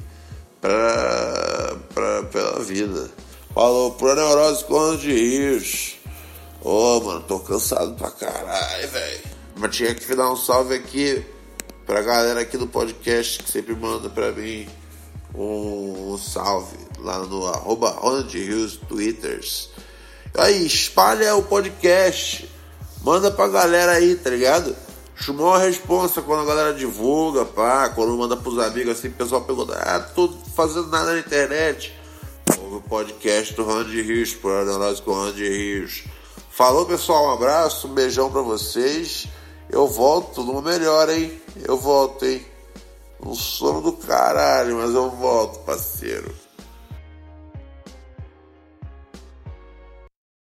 pra, 0.60 1.76
pra, 1.92 2.22
pela 2.24 2.60
vida. 2.60 3.10
Falou 3.52 3.92
pro 3.92 4.14
Neurose 4.14 4.64
Conde 4.64 5.02
de 5.02 5.12
Rios. 5.12 5.96
Ô, 6.60 6.98
oh, 6.98 7.00
mano, 7.00 7.20
tô 7.22 7.40
cansado 7.40 7.94
pra 7.94 8.10
caralho, 8.10 8.88
velho. 8.88 9.20
Mas 9.56 9.74
tinha 9.76 9.94
que 9.94 10.14
dar 10.14 10.30
um 10.30 10.36
salve 10.36 10.74
aqui 10.74 11.24
pra 11.86 12.02
galera 12.02 12.40
aqui 12.40 12.58
do 12.58 12.66
podcast 12.66 13.42
que 13.42 13.50
sempre 13.50 13.74
manda 13.74 14.08
pra 14.10 14.30
mim 14.32 14.68
um, 15.36 16.12
um 16.12 16.18
salve 16.18 16.76
lá 16.98 17.18
no 17.18 17.46
arroba 17.46 17.90
Ronald 17.90 18.36
Hills 18.36 18.78
Twitters. 18.88 19.70
Aí, 20.36 20.66
espalha 20.66 21.36
o 21.36 21.42
podcast. 21.42 22.50
Manda 23.02 23.30
pra 23.30 23.48
galera 23.48 23.92
aí, 23.92 24.16
tá 24.16 24.30
ligado? 24.30 24.74
Chamou 25.14 25.54
a 25.54 25.58
responsa 25.58 26.20
quando 26.20 26.42
a 26.42 26.44
galera 26.44 26.74
divulga, 26.74 27.44
pá, 27.44 27.88
quando 27.88 28.16
manda 28.18 28.36
pros 28.36 28.58
amigos 28.58 28.98
assim, 28.98 29.08
o 29.08 29.12
pessoal 29.12 29.42
pergunta, 29.42 29.74
ah, 29.74 30.00
tô 30.00 30.28
fazendo 30.54 30.88
nada 30.88 31.12
na 31.12 31.20
internet. 31.20 31.94
Ouve 32.60 32.76
o 32.76 32.80
podcast 32.82 33.54
do 33.54 33.64
Randy 33.64 34.02
Rios, 34.02 34.34
por 34.34 34.64
nós 34.66 35.00
com 35.00 35.12
o 35.12 35.24
Randy 35.24 35.48
Rios. 35.48 36.04
Falou, 36.50 36.84
pessoal, 36.84 37.26
um 37.26 37.32
abraço, 37.32 37.88
um 37.88 37.94
beijão 37.94 38.30
para 38.30 38.42
vocês. 38.42 39.26
Eu 39.70 39.86
volto 39.86 40.42
numa 40.42 40.60
melhor, 40.60 41.08
hein? 41.08 41.40
Eu 41.66 41.78
volto, 41.78 42.24
hein? 42.24 42.44
Um 43.26 43.34
sono 43.34 43.80
do 43.80 43.92
caralho, 43.92 44.76
mas 44.76 44.94
eu 44.94 45.10
volto, 45.10 45.58
parceiro. 45.64 46.32